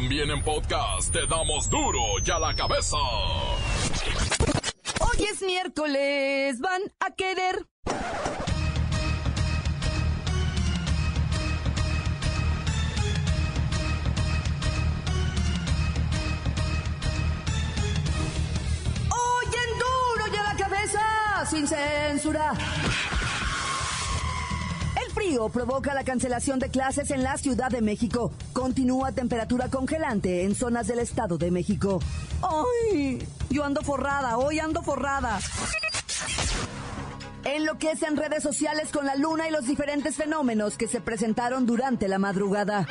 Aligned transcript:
También 0.00 0.30
en 0.30 0.40
podcast 0.44 1.12
te 1.12 1.26
damos 1.26 1.68
duro 1.68 1.98
y 2.24 2.30
a 2.30 2.38
la 2.38 2.54
cabeza. 2.54 2.96
Hoy 5.00 5.24
es 5.24 5.42
miércoles, 5.42 6.60
van 6.60 6.82
a 7.00 7.10
querer. 7.16 7.66
Hoy 19.10 19.46
en 19.46 19.78
duro 19.80 20.32
y 20.32 20.36
a 20.36 20.42
la 20.44 20.56
cabeza, 20.56 21.44
sin 21.50 21.66
censura. 21.66 22.54
Frío 25.28 25.50
provoca 25.50 25.92
la 25.92 26.04
cancelación 26.04 26.58
de 26.58 26.70
clases 26.70 27.10
en 27.10 27.22
la 27.22 27.36
Ciudad 27.36 27.70
de 27.70 27.82
México. 27.82 28.32
Continúa 28.54 29.12
temperatura 29.12 29.68
congelante 29.68 30.44
en 30.44 30.54
zonas 30.54 30.86
del 30.86 31.00
Estado 31.00 31.36
de 31.36 31.50
México. 31.50 32.00
¡Ay! 32.40 33.18
Yo 33.50 33.62
ando 33.62 33.82
forrada, 33.82 34.38
hoy 34.38 34.58
ando 34.58 34.82
forrada. 34.82 35.38
Enloquece 37.44 38.06
en 38.06 38.16
redes 38.16 38.42
sociales 38.42 38.88
con 38.90 39.04
la 39.04 39.16
luna 39.16 39.46
y 39.46 39.52
los 39.52 39.66
diferentes 39.66 40.16
fenómenos 40.16 40.78
que 40.78 40.88
se 40.88 41.02
presentaron 41.02 41.66
durante 41.66 42.08
la 42.08 42.18
madrugada. 42.18 42.86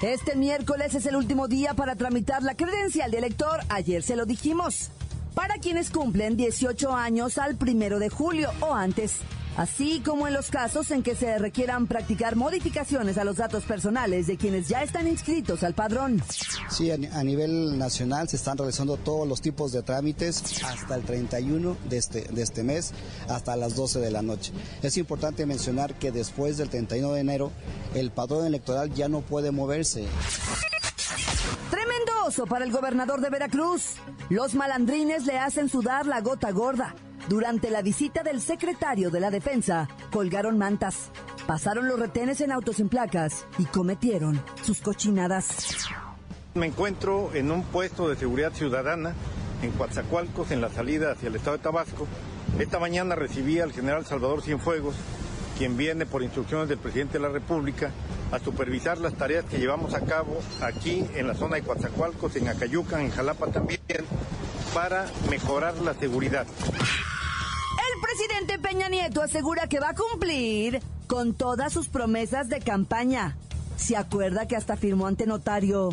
Este 0.00 0.36
miércoles 0.36 0.94
es 0.94 1.04
el 1.04 1.16
último 1.16 1.48
día 1.48 1.74
para 1.74 1.96
tramitar 1.96 2.42
la 2.42 2.56
credencial 2.56 3.10
de 3.10 3.18
elector. 3.18 3.60
Ayer 3.68 4.02
se 4.02 4.16
lo 4.16 4.24
dijimos. 4.24 4.90
Para 5.34 5.58
quienes 5.58 5.90
cumplen 5.90 6.38
18 6.38 6.94
años 6.94 7.36
al 7.36 7.56
primero 7.56 7.98
de 7.98 8.08
julio 8.08 8.50
o 8.60 8.72
antes 8.72 9.20
así 9.56 10.00
como 10.00 10.26
en 10.26 10.34
los 10.34 10.50
casos 10.50 10.90
en 10.90 11.02
que 11.02 11.14
se 11.14 11.38
requieran 11.38 11.86
practicar 11.86 12.36
modificaciones 12.36 13.18
a 13.18 13.24
los 13.24 13.36
datos 13.36 13.64
personales 13.64 14.26
de 14.26 14.36
quienes 14.36 14.68
ya 14.68 14.82
están 14.82 15.08
inscritos 15.08 15.62
al 15.62 15.74
padrón. 15.74 16.22
Sí, 16.70 16.90
a, 16.90 17.24
nivel 17.24 17.78
nacional 17.78 18.28
se 18.28 18.36
están 18.36 18.58
realizando 18.58 18.96
todos 18.96 19.26
los 19.26 19.40
tipos 19.40 19.72
de 19.72 19.82
trámites 19.82 20.62
hasta 20.64 20.94
el 20.94 21.02
31 21.02 21.76
de 21.88 21.96
este, 21.96 22.22
de 22.22 22.42
este 22.42 22.62
mes, 22.62 22.92
hasta 23.28 23.56
las 23.56 23.74
12 23.76 24.00
de 24.00 24.10
la 24.10 24.22
noche. 24.22 24.52
Es 24.82 24.96
importante 24.96 25.46
mencionar 25.46 25.94
que 25.94 26.12
después 26.12 26.56
del 26.56 26.68
31 26.68 27.12
de 27.12 27.20
enero, 27.20 27.52
el 27.94 28.10
padrón 28.10 28.46
electoral 28.46 28.92
ya 28.94 29.08
no 29.08 29.20
puede 29.20 29.50
moverse. 29.50 30.06
Tremendo 31.70 32.12
oso 32.26 32.46
para 32.46 32.64
el 32.64 32.72
gobernador 32.72 33.20
de 33.20 33.30
Veracruz. 33.30 33.94
Los 34.30 34.54
malandrines 34.54 35.26
le 35.26 35.38
hacen 35.38 35.68
sudar 35.68 36.06
la 36.06 36.20
gota 36.20 36.50
gorda. 36.50 36.94
Durante 37.28 37.70
la 37.70 37.80
visita 37.80 38.22
del 38.22 38.42
secretario 38.42 39.10
de 39.10 39.18
la 39.18 39.30
Defensa, 39.30 39.88
colgaron 40.12 40.58
mantas, 40.58 41.10
pasaron 41.46 41.88
los 41.88 41.98
retenes 41.98 42.42
en 42.42 42.52
autos 42.52 42.80
en 42.80 42.90
placas 42.90 43.46
y 43.56 43.64
cometieron 43.64 44.42
sus 44.62 44.82
cochinadas. 44.82 45.74
Me 46.52 46.66
encuentro 46.66 47.30
en 47.32 47.50
un 47.50 47.62
puesto 47.62 48.10
de 48.10 48.16
seguridad 48.16 48.52
ciudadana 48.52 49.14
en 49.62 49.70
Coatzacoalcos, 49.70 50.50
en 50.50 50.60
la 50.60 50.68
salida 50.68 51.12
hacia 51.12 51.28
el 51.28 51.36
estado 51.36 51.56
de 51.56 51.62
Tabasco. 51.62 52.06
Esta 52.58 52.78
mañana 52.78 53.14
recibí 53.14 53.58
al 53.58 53.72
general 53.72 54.04
Salvador 54.04 54.42
Cienfuegos, 54.42 54.94
quien 55.56 55.78
viene 55.78 56.04
por 56.04 56.22
instrucciones 56.22 56.68
del 56.68 56.78
presidente 56.78 57.14
de 57.14 57.20
la 57.20 57.30
República 57.30 57.90
a 58.32 58.38
supervisar 58.38 58.98
las 58.98 59.14
tareas 59.14 59.46
que 59.46 59.58
llevamos 59.58 59.94
a 59.94 60.00
cabo 60.00 60.40
aquí 60.60 61.06
en 61.14 61.26
la 61.26 61.34
zona 61.34 61.56
de 61.56 61.62
Coatzacoalcos, 61.62 62.36
en 62.36 62.48
Acayucan, 62.48 63.00
en 63.00 63.10
Jalapa 63.10 63.46
también, 63.46 63.80
para 64.74 65.06
mejorar 65.30 65.74
la 65.78 65.94
seguridad 65.94 66.46
presidente 68.16 68.60
Peña 68.60 68.88
Nieto 68.88 69.22
asegura 69.22 69.66
que 69.66 69.80
va 69.80 69.88
a 69.88 69.94
cumplir 69.94 70.80
con 71.08 71.34
todas 71.34 71.72
sus 71.72 71.88
promesas 71.88 72.48
de 72.48 72.60
campaña. 72.60 73.36
Se 73.76 73.96
acuerda 73.96 74.46
que 74.46 74.54
hasta 74.54 74.76
firmó 74.76 75.08
ante 75.08 75.26
notario. 75.26 75.92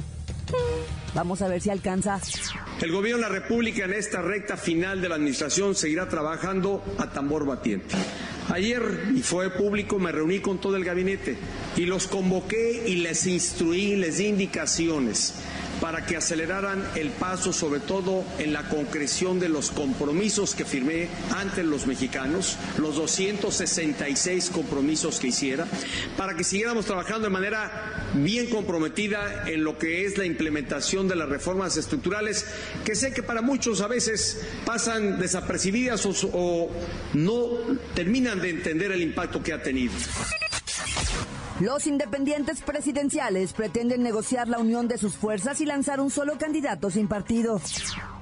Vamos 1.16 1.42
a 1.42 1.48
ver 1.48 1.62
si 1.62 1.72
alcanza. 1.72 2.20
El 2.80 2.92
gobierno 2.92 3.24
de 3.24 3.30
la 3.30 3.40
República 3.40 3.86
en 3.86 3.94
esta 3.94 4.22
recta 4.22 4.56
final 4.56 5.02
de 5.02 5.10
la 5.10 5.16
administración 5.16 5.74
seguirá 5.74 6.10
trabajando 6.10 6.84
a 7.00 7.10
tambor 7.10 7.48
batiente. 7.48 7.96
Ayer, 8.50 9.10
y 9.16 9.24
fue 9.24 9.50
público, 9.50 9.98
me 9.98 10.12
reuní 10.12 10.42
con 10.42 10.60
todo 10.60 10.76
el 10.76 10.84
gabinete 10.84 11.38
y 11.76 11.86
los 11.86 12.06
convoqué 12.06 12.84
y 12.88 12.98
les 12.98 13.26
instruí, 13.26 13.96
les 13.96 14.18
di 14.18 14.28
indicaciones 14.28 15.34
para 15.82 16.06
que 16.06 16.16
aceleraran 16.16 16.82
el 16.96 17.10
paso, 17.10 17.52
sobre 17.52 17.80
todo 17.80 18.24
en 18.38 18.54
la 18.54 18.70
concreción 18.70 19.40
de 19.40 19.50
los 19.50 19.72
compromisos 19.72 20.54
que 20.54 20.64
firmé 20.64 21.10
ante 21.36 21.64
los 21.64 21.88
mexicanos, 21.88 22.56
los 22.78 22.96
266 22.96 24.52
compromisos 24.52 25.20
que 25.20 25.28
hiciera, 25.28 25.66
para 26.16 26.38
que 26.38 26.44
siguiéramos 26.44 26.86
trabajando 26.86 27.24
de 27.28 27.34
manera 27.34 28.10
bien 28.14 28.50
comprometida 28.50 29.50
en 29.50 29.64
lo 29.64 29.78
que 29.78 30.06
es 30.06 30.18
la 30.18 30.26
implementación 30.26 31.08
de 31.08 31.16
las 31.16 31.28
reformas 31.28 31.76
estructurales, 31.76 32.46
que 32.86 32.96
sé 32.96 33.12
que 33.12 33.24
para 33.24 33.42
muchos 33.42 33.82
a 33.82 33.88
veces 33.88 34.40
pasan 34.66 35.20
desapercibidas 35.20 36.06
o, 36.06 36.14
o 36.34 36.72
no 37.14 37.48
terminan 37.96 38.40
de 38.40 38.52
entender 38.52 38.92
el 38.92 39.02
impacto 39.02 39.42
que 39.42 39.54
ha 39.54 39.64
tenido. 39.64 39.94
Los 41.62 41.86
independientes 41.86 42.60
presidenciales 42.62 43.54
pretenden 43.54 44.02
negociar 44.02 44.48
la 44.48 44.58
unión 44.58 44.88
de 44.88 44.98
sus 44.98 45.16
fuerzas 45.16 45.62
y 45.62 45.68
lanzar 45.68 46.02
un 46.02 46.10
solo 46.10 46.40
candidato 46.40 46.90
sin 46.90 47.08
partido. 47.08 47.62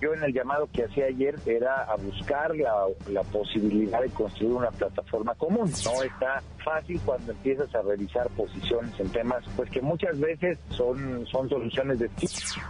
Yo 0.01 0.13
en 0.13 0.23
el 0.23 0.33
llamado 0.33 0.69
que 0.71 0.85
hacía 0.85 1.05
ayer 1.05 1.35
era 1.45 1.83
a 1.83 1.95
buscar 1.95 2.55
la, 2.55 2.85
la 3.09 3.23
posibilidad 3.23 4.01
de 4.01 4.09
construir 4.09 4.53
una 4.53 4.71
plataforma 4.71 5.35
común. 5.35 5.71
No 5.85 6.03
está 6.03 6.41
fácil 6.63 6.99
cuando 7.05 7.31
empiezas 7.31 7.73
a 7.75 7.81
revisar 7.81 8.29
posiciones 8.29 8.97
en 8.99 9.09
temas 9.09 9.43
pues 9.55 9.69
que 9.69 9.81
muchas 9.81 10.19
veces 10.19 10.57
son, 10.69 11.25
son 11.27 11.49
soluciones 11.49 11.99
de 11.99 12.09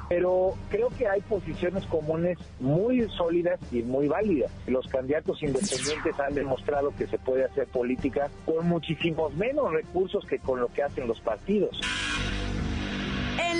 pero 0.07 0.53
creo 0.69 0.89
que 0.97 1.07
hay 1.07 1.21
posiciones 1.21 1.85
comunes 1.85 2.37
muy 2.59 3.07
sólidas 3.09 3.59
y 3.71 3.81
muy 3.83 4.07
válidas. 4.07 4.51
Los 4.67 4.87
candidatos 4.87 5.41
independientes 5.41 6.19
han 6.19 6.33
demostrado 6.33 6.91
que 6.97 7.07
se 7.07 7.17
puede 7.19 7.45
hacer 7.45 7.67
política 7.67 8.29
con 8.45 8.67
muchísimos 8.67 9.33
menos 9.35 9.71
recursos 9.71 10.25
que 10.25 10.39
con 10.39 10.59
lo 10.59 10.67
que 10.67 10.83
hacen 10.83 11.07
los 11.07 11.19
partidos. 11.21 11.79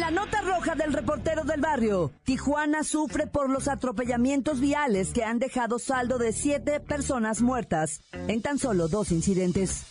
La 0.10 0.16
nota 0.26 0.42
roja 0.42 0.74
del 0.74 0.92
reportero 0.92 1.44
del 1.44 1.62
barrio, 1.62 2.12
Tijuana 2.24 2.84
sufre 2.84 3.28
por 3.28 3.48
los 3.48 3.68
atropellamientos 3.68 4.60
viales 4.60 5.14
que 5.14 5.24
han 5.24 5.38
dejado 5.38 5.78
saldo 5.78 6.18
de 6.18 6.34
siete 6.34 6.80
personas 6.80 7.44
muertas 7.44 8.02
en 8.12 8.42
tan 8.42 8.58
solo 8.58 8.88
dos 8.88 9.12
incidentes. 9.12 9.84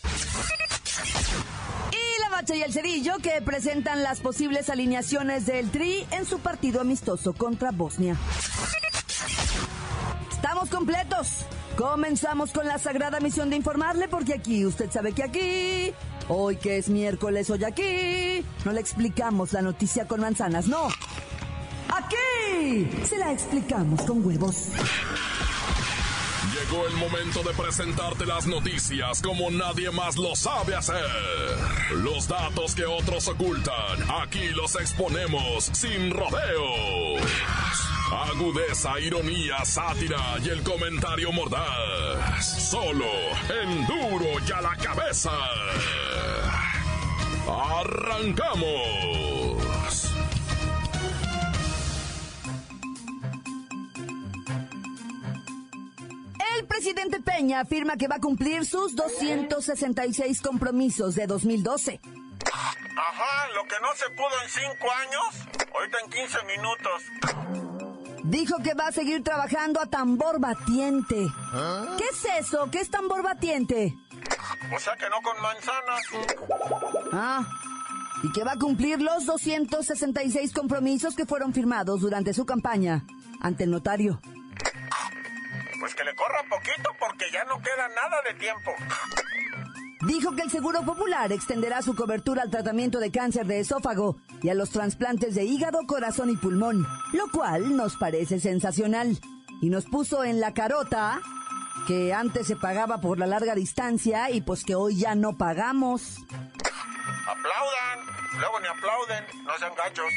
Y 1.92 2.20
la 2.20 2.30
Bacha 2.30 2.56
y 2.56 2.62
el 2.62 2.72
Cerillo 2.72 3.18
que 3.22 3.40
presentan 3.42 4.02
las 4.02 4.18
posibles 4.18 4.70
alineaciones 4.70 5.46
del 5.46 5.70
Tri 5.70 6.04
en 6.10 6.26
su 6.26 6.40
partido 6.40 6.80
amistoso 6.80 7.32
contra 7.32 7.70
Bosnia. 7.70 8.16
Estamos 10.32 10.68
completos. 10.68 11.44
Comenzamos 11.76 12.50
con 12.50 12.66
la 12.66 12.78
sagrada 12.78 13.20
misión 13.20 13.50
de 13.50 13.56
informarle 13.56 14.08
porque 14.08 14.34
aquí, 14.34 14.66
usted 14.66 14.90
sabe 14.90 15.12
que 15.12 15.22
aquí 15.22 15.94
Hoy 16.30 16.56
que 16.56 16.76
es 16.76 16.90
miércoles, 16.90 17.48
hoy 17.48 17.64
aquí, 17.64 18.44
no 18.66 18.72
le 18.72 18.80
explicamos 18.80 19.54
la 19.54 19.62
noticia 19.62 20.06
con 20.06 20.20
manzanas, 20.20 20.68
no. 20.68 20.88
Aquí 21.88 22.86
se 23.04 23.16
la 23.16 23.32
explicamos 23.32 24.02
con 24.02 24.24
huevos. 24.24 24.68
Llegó 26.52 26.86
el 26.86 26.96
momento 26.96 27.42
de 27.42 27.54
presentarte 27.54 28.26
las 28.26 28.46
noticias 28.46 29.22
como 29.22 29.50
nadie 29.50 29.90
más 29.90 30.16
lo 30.16 30.36
sabe 30.36 30.74
hacer. 30.74 30.96
Los 31.94 32.28
datos 32.28 32.74
que 32.74 32.84
otros 32.84 33.26
ocultan, 33.28 33.98
aquí 34.22 34.48
los 34.54 34.74
exponemos 34.74 35.70
sin 35.72 36.10
rodeos. 36.10 37.87
Agudeza, 38.10 38.98
ironía, 39.00 39.64
sátira 39.64 40.36
y 40.42 40.48
el 40.48 40.62
comentario 40.62 41.30
mordaz. 41.30 42.70
Solo 42.70 43.04
en 43.62 43.86
duro 43.86 44.26
y 44.46 44.52
a 44.52 44.60
la 44.62 44.74
cabeza. 44.76 45.30
¡Arrancamos! 47.46 48.88
El 56.56 56.66
presidente 56.66 57.20
Peña 57.20 57.60
afirma 57.60 57.96
que 57.96 58.08
va 58.08 58.16
a 58.16 58.20
cumplir 58.20 58.64
sus 58.64 58.96
266 58.96 60.40
compromisos 60.40 61.14
de 61.14 61.26
2012. 61.26 62.00
Ajá, 62.44 63.48
lo 63.54 63.64
que 63.64 63.76
no 63.80 63.94
se 63.94 64.10
pudo 64.10 64.42
en 64.42 64.48
cinco 64.48 64.90
años, 64.92 65.68
ahorita 65.74 65.98
en 66.04 66.10
15 66.10 66.38
minutos. 66.46 67.67
Dijo 68.28 68.58
que 68.62 68.74
va 68.74 68.88
a 68.88 68.92
seguir 68.92 69.24
trabajando 69.24 69.80
a 69.80 69.86
tambor 69.86 70.38
batiente. 70.38 71.16
¿Qué 71.96 72.04
es 72.04 72.46
eso? 72.46 72.68
¿Qué 72.70 72.80
es 72.80 72.90
tambor 72.90 73.22
batiente? 73.22 73.94
O 74.74 74.78
sea 74.78 74.94
que 74.96 75.08
no 75.08 75.16
con 75.22 75.40
manzanas. 75.40 76.02
Ah, 77.10 77.46
y 78.22 78.30
que 78.32 78.44
va 78.44 78.52
a 78.52 78.58
cumplir 78.58 79.00
los 79.00 79.24
266 79.24 80.52
compromisos 80.52 81.16
que 81.16 81.24
fueron 81.24 81.54
firmados 81.54 82.02
durante 82.02 82.34
su 82.34 82.44
campaña 82.44 83.02
ante 83.40 83.64
el 83.64 83.70
notario. 83.70 84.20
Pues 85.80 85.94
que 85.94 86.04
le 86.04 86.14
corra 86.14 86.42
poquito 86.50 86.90
porque 86.98 87.24
ya 87.32 87.44
no 87.44 87.58
queda 87.62 87.88
nada 87.88 88.20
de 88.28 88.34
tiempo. 88.34 88.72
Dijo 90.06 90.32
que 90.34 90.42
el 90.42 90.50
Seguro 90.50 90.82
Popular 90.82 91.32
extenderá 91.32 91.82
su 91.82 91.94
cobertura 91.94 92.42
al 92.42 92.50
tratamiento 92.50 92.98
de 92.98 93.10
cáncer 93.10 93.46
de 93.46 93.60
esófago 93.60 94.16
y 94.42 94.48
a 94.48 94.54
los 94.54 94.70
trasplantes 94.70 95.34
de 95.34 95.44
hígado, 95.44 95.80
corazón 95.86 96.30
y 96.30 96.36
pulmón, 96.36 96.86
lo 97.12 97.28
cual 97.30 97.76
nos 97.76 97.96
parece 97.96 98.40
sensacional. 98.40 99.18
Y 99.60 99.70
nos 99.70 99.86
puso 99.86 100.22
en 100.22 100.40
la 100.40 100.54
carota 100.54 101.20
que 101.86 102.12
antes 102.12 102.46
se 102.46 102.56
pagaba 102.56 103.00
por 103.00 103.18
la 103.18 103.26
larga 103.26 103.54
distancia 103.54 104.30
y 104.30 104.40
pues 104.40 104.64
que 104.64 104.74
hoy 104.74 104.96
ya 104.96 105.14
no 105.14 105.36
pagamos. 105.36 106.18
Aplaudan, 107.26 108.38
luego 108.38 108.60
ni 108.60 108.66
aplauden, 108.68 109.24
no 109.44 109.58
sean 109.58 109.72
gachos. 109.74 110.12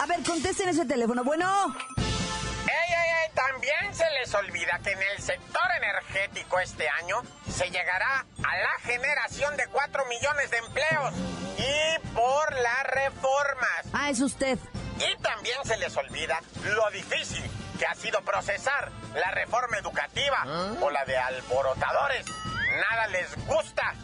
A 0.00 0.06
ver, 0.06 0.22
contesten 0.22 0.68
ese 0.68 0.84
teléfono. 0.84 1.24
Bueno. 1.24 1.46
También 3.34 3.94
se 3.94 4.08
les 4.18 4.34
olvida 4.34 4.80
que 4.82 4.92
en 4.92 5.02
el 5.02 5.22
sector 5.22 5.62
energético 5.76 6.60
este 6.60 6.88
año 6.88 7.22
se 7.50 7.70
llegará 7.70 8.26
a 8.42 8.56
la 8.58 8.78
generación 8.82 9.56
de 9.56 9.66
4 9.68 10.04
millones 10.06 10.50
de 10.50 10.58
empleos 10.58 11.14
y 11.58 12.08
por 12.14 12.52
las 12.54 12.84
reformas. 12.84 13.86
Ah, 13.92 14.10
es 14.10 14.20
usted. 14.20 14.58
Y 14.98 15.22
también 15.22 15.56
se 15.64 15.76
les 15.78 15.96
olvida 15.96 16.40
lo 16.64 16.90
difícil 16.90 17.48
que 17.78 17.86
ha 17.86 17.94
sido 17.94 18.22
procesar 18.22 18.90
la 19.14 19.30
reforma 19.30 19.78
educativa 19.78 20.44
o 20.80 20.90
la 20.90 21.04
de 21.04 21.16
alborotadores. 21.16 22.26
Nada 22.26 23.06
les 23.08 23.46
gusta. 23.46 23.94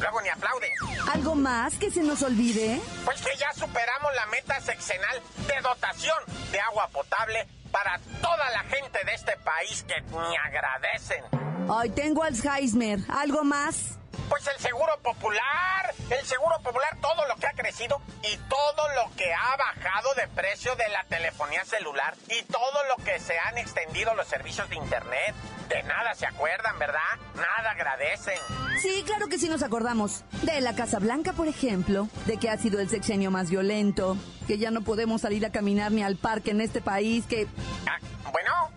Luego 0.00 0.20
ni 0.22 0.28
aplauden. 0.28 0.72
¿Algo 1.12 1.34
más 1.34 1.74
que 1.74 1.90
se 1.90 2.02
nos 2.02 2.22
olvide? 2.22 2.80
Pues 3.04 3.20
que 3.22 3.36
ya 3.36 3.52
superamos 3.54 4.14
la 4.14 4.26
meta 4.26 4.60
sexenal 4.60 5.22
de 5.46 5.60
dotación 5.62 6.18
de 6.52 6.60
agua 6.60 6.88
potable 6.88 7.46
para 7.70 7.98
toda 8.20 8.50
la 8.50 8.60
gente 8.64 8.98
de 9.04 9.14
este 9.14 9.36
país 9.38 9.84
que 9.84 10.00
ni 10.00 10.36
agradecen. 10.36 11.24
Ay, 11.68 11.90
tengo 11.90 12.22
Alzheimer. 12.22 13.00
¿Algo 13.08 13.44
más? 13.44 13.98
Pues 14.28 14.46
el 14.48 14.58
seguro 14.58 14.98
popular, 15.02 15.94
el 16.10 16.26
seguro 16.26 16.58
popular, 16.62 16.96
todo 17.00 17.26
lo 17.26 17.36
que 17.36 17.46
ha 17.46 17.52
crecido 17.52 18.00
y 18.22 18.36
todo 18.48 18.88
lo 18.94 19.14
que 19.16 19.32
ha 19.32 19.56
bajado 19.56 20.14
de 20.14 20.26
precio 20.28 20.74
de 20.76 20.88
la 20.88 21.04
telefonía 21.04 21.64
celular 21.64 22.14
y 22.28 22.42
todo 22.44 22.84
lo 22.88 23.04
que 23.04 23.18
se 23.20 23.38
han 23.38 23.58
extendido 23.58 24.14
los 24.14 24.26
servicios 24.26 24.68
de 24.68 24.76
internet. 24.76 25.34
De 25.68 25.82
nada 25.82 26.14
se 26.14 26.26
acuerdan, 26.26 26.78
¿verdad? 26.78 27.00
Nada 27.34 27.70
agradecen. 27.72 28.38
Sí, 28.80 29.02
claro 29.06 29.28
que 29.28 29.38
sí 29.38 29.48
nos 29.48 29.62
acordamos. 29.62 30.22
De 30.42 30.60
la 30.60 30.74
Casa 30.74 30.98
Blanca, 30.98 31.32
por 31.32 31.48
ejemplo, 31.48 32.08
de 32.26 32.36
que 32.36 32.50
ha 32.50 32.56
sido 32.56 32.80
el 32.80 32.88
sexenio 32.88 33.30
más 33.30 33.50
violento, 33.50 34.16
que 34.46 34.58
ya 34.58 34.70
no 34.70 34.82
podemos 34.82 35.22
salir 35.22 35.44
a 35.46 35.50
caminar 35.50 35.92
ni 35.92 36.02
al 36.02 36.16
parque 36.16 36.50
en 36.50 36.60
este 36.60 36.80
país, 36.80 37.24
que... 37.26 37.46
Ah, 37.86 37.98
bueno, 38.30 38.70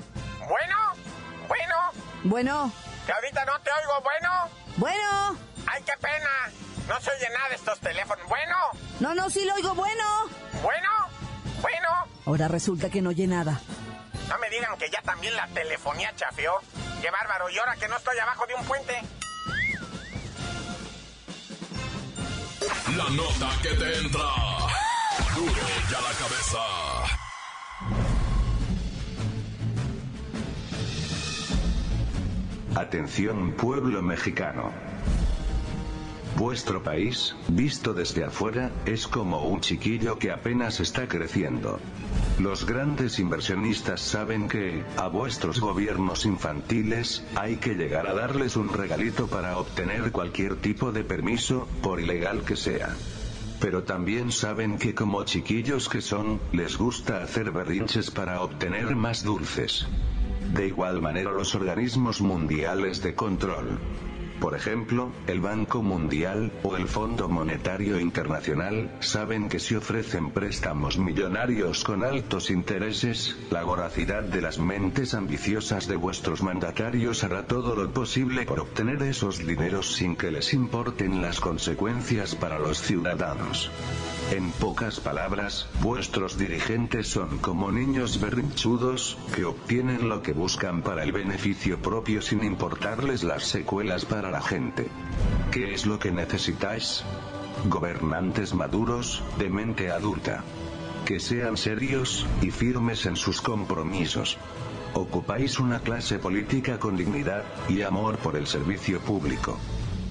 bueno, 0.47 0.77
bueno. 1.47 1.75
Bueno. 2.23 2.88
Que 3.09 3.13
ahorita 3.13 3.43
no 3.43 3.59
te 3.61 3.71
oigo, 3.71 4.01
bueno. 4.03 4.29
Bueno. 4.77 5.35
Ay, 5.65 5.81
qué 5.81 5.93
pena. 5.99 6.29
No 6.87 7.01
se 7.01 7.09
oye 7.09 7.27
nada 7.33 7.49
de 7.49 7.55
estos 7.55 7.79
teléfonos. 7.79 8.27
Bueno. 8.27 8.55
No, 8.99 9.15
no, 9.15 9.31
sí 9.31 9.45
lo 9.45 9.55
oigo, 9.55 9.73
bueno. 9.73 10.29
Bueno, 10.61 10.89
bueno. 11.59 11.89
Ahora 12.27 12.47
resulta 12.47 12.91
que 12.91 13.01
no 13.01 13.09
oye 13.09 13.25
nada. 13.25 13.61
No 14.27 14.37
me 14.37 14.47
digan 14.51 14.77
que 14.77 14.91
ya 14.91 15.01
también 15.01 15.35
la 15.35 15.47
telefonía 15.47 16.15
chafeó. 16.15 16.61
Qué 17.01 17.09
bárbaro. 17.09 17.49
Y 17.49 17.57
ahora 17.57 17.75
que 17.77 17.87
no 17.87 17.97
estoy 17.97 18.19
abajo 18.19 18.45
de 18.45 18.53
un 18.53 18.63
puente. 18.65 19.01
La 22.95 23.09
nota 23.09 23.49
que 23.63 23.69
te 23.69 23.97
entra. 23.97 24.29
Duro 25.35 25.63
ya 25.89 25.99
la 25.99 26.11
cabeza. 26.11 27.08
Atención 32.79 33.51
pueblo 33.57 34.01
mexicano. 34.01 34.71
Vuestro 36.37 36.81
país, 36.81 37.35
visto 37.49 37.93
desde 37.93 38.23
afuera, 38.23 38.71
es 38.85 39.05
como 39.05 39.49
un 39.49 39.59
chiquillo 39.59 40.17
que 40.17 40.31
apenas 40.31 40.79
está 40.79 41.05
creciendo. 41.05 41.77
Los 42.39 42.65
grandes 42.65 43.19
inversionistas 43.19 43.99
saben 43.99 44.47
que, 44.47 44.85
a 44.95 45.09
vuestros 45.09 45.59
gobiernos 45.59 46.25
infantiles, 46.25 47.21
hay 47.35 47.57
que 47.57 47.75
llegar 47.75 48.07
a 48.07 48.13
darles 48.13 48.55
un 48.55 48.69
regalito 48.69 49.27
para 49.27 49.57
obtener 49.57 50.13
cualquier 50.13 50.55
tipo 50.55 50.93
de 50.93 51.03
permiso, 51.03 51.67
por 51.81 51.99
ilegal 51.99 52.45
que 52.45 52.55
sea. 52.55 52.95
Pero 53.59 53.83
también 53.83 54.31
saben 54.31 54.77
que 54.77 54.95
como 54.95 55.25
chiquillos 55.25 55.89
que 55.89 55.99
son, 55.99 56.39
les 56.53 56.77
gusta 56.77 57.23
hacer 57.23 57.51
berrinches 57.51 58.09
para 58.09 58.41
obtener 58.41 58.95
más 58.95 59.25
dulces. 59.25 59.85
De 60.53 60.67
igual 60.67 61.01
manera 61.01 61.31
los 61.31 61.55
organismos 61.55 62.21
mundiales 62.21 63.01
de 63.01 63.13
control. 63.15 63.79
Por 64.39 64.55
ejemplo, 64.55 65.11
el 65.27 65.41
Banco 65.41 65.83
Mundial 65.83 66.53
o 66.63 66.77
el 66.77 66.87
Fondo 66.87 67.27
Monetario 67.27 67.99
Internacional 67.99 68.89
saben 69.01 69.49
que 69.49 69.59
si 69.59 69.75
ofrecen 69.75 70.31
préstamos 70.31 70.97
millonarios 70.97 71.83
con 71.83 72.05
altos 72.05 72.49
intereses, 72.49 73.35
la 73.51 73.63
voracidad 73.63 74.23
de 74.23 74.41
las 74.41 74.57
mentes 74.57 75.13
ambiciosas 75.13 75.89
de 75.89 75.97
vuestros 75.97 76.41
mandatarios 76.41 77.25
hará 77.25 77.47
todo 77.47 77.75
lo 77.75 77.91
posible 77.91 78.45
por 78.45 78.61
obtener 78.61 79.03
esos 79.03 79.45
dineros 79.45 79.93
sin 79.93 80.15
que 80.15 80.31
les 80.31 80.53
importen 80.53 81.21
las 81.21 81.41
consecuencias 81.41 82.35
para 82.35 82.59
los 82.59 82.81
ciudadanos. 82.81 83.69
En 84.31 84.51
pocas 84.51 84.99
palabras, 84.99 85.67
vuestros 85.81 86.37
dirigentes 86.37 87.07
son 87.07 87.39
como 87.39 87.71
niños 87.71 88.21
berrinchudos, 88.21 89.17
que 89.33 89.43
obtienen 89.43 90.07
lo 90.07 90.21
que 90.21 90.33
buscan 90.33 90.83
para 90.83 91.03
el 91.03 91.11
beneficio 91.11 91.79
propio 91.79 92.21
sin 92.21 92.43
importarles 92.43 93.23
las 93.23 93.45
secuelas 93.45 94.05
para 94.05 94.29
la 94.29 94.41
gente. 94.41 94.87
¿Qué 95.51 95.73
es 95.73 95.87
lo 95.87 95.97
que 95.97 96.11
necesitáis? 96.11 97.03
Gobernantes 97.65 98.53
maduros, 98.53 99.23
de 99.39 99.49
mente 99.49 99.89
adulta. 99.89 100.43
Que 101.05 101.19
sean 101.19 101.57
serios, 101.57 102.27
y 102.43 102.51
firmes 102.51 103.07
en 103.07 103.15
sus 103.15 103.41
compromisos. 103.41 104.37
Ocupáis 104.93 105.57
una 105.57 105.79
clase 105.79 106.19
política 106.19 106.77
con 106.77 106.95
dignidad, 106.97 107.45
y 107.67 107.81
amor 107.81 108.17
por 108.19 108.35
el 108.35 108.45
servicio 108.45 108.99
público. 108.99 109.57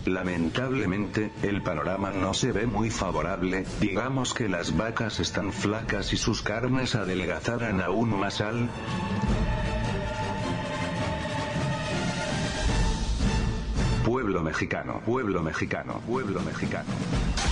Lamentablemente, 0.09 1.31
el 1.43 1.63
panorama 1.63 2.11
no 2.11 2.33
se 2.33 2.51
ve 2.51 2.67
muy 2.67 2.91
favorable, 2.91 3.67
digamos 3.79 4.33
que 4.33 4.49
las 4.49 4.75
vacas 4.75 5.21
están 5.21 5.53
flacas 5.53 6.15
y 6.15 6.17
sus 6.17 6.43
carnes 6.43 6.95
adelgazarán 6.95 7.83
aún 7.83 8.19
más 8.19 8.41
al... 8.41 8.71
Pueblo 14.05 14.43
mexicano, 14.43 15.03
pueblo 15.05 15.43
mexicano, 15.43 16.01
pueblo 16.07 16.41
mexicano. 16.41 16.89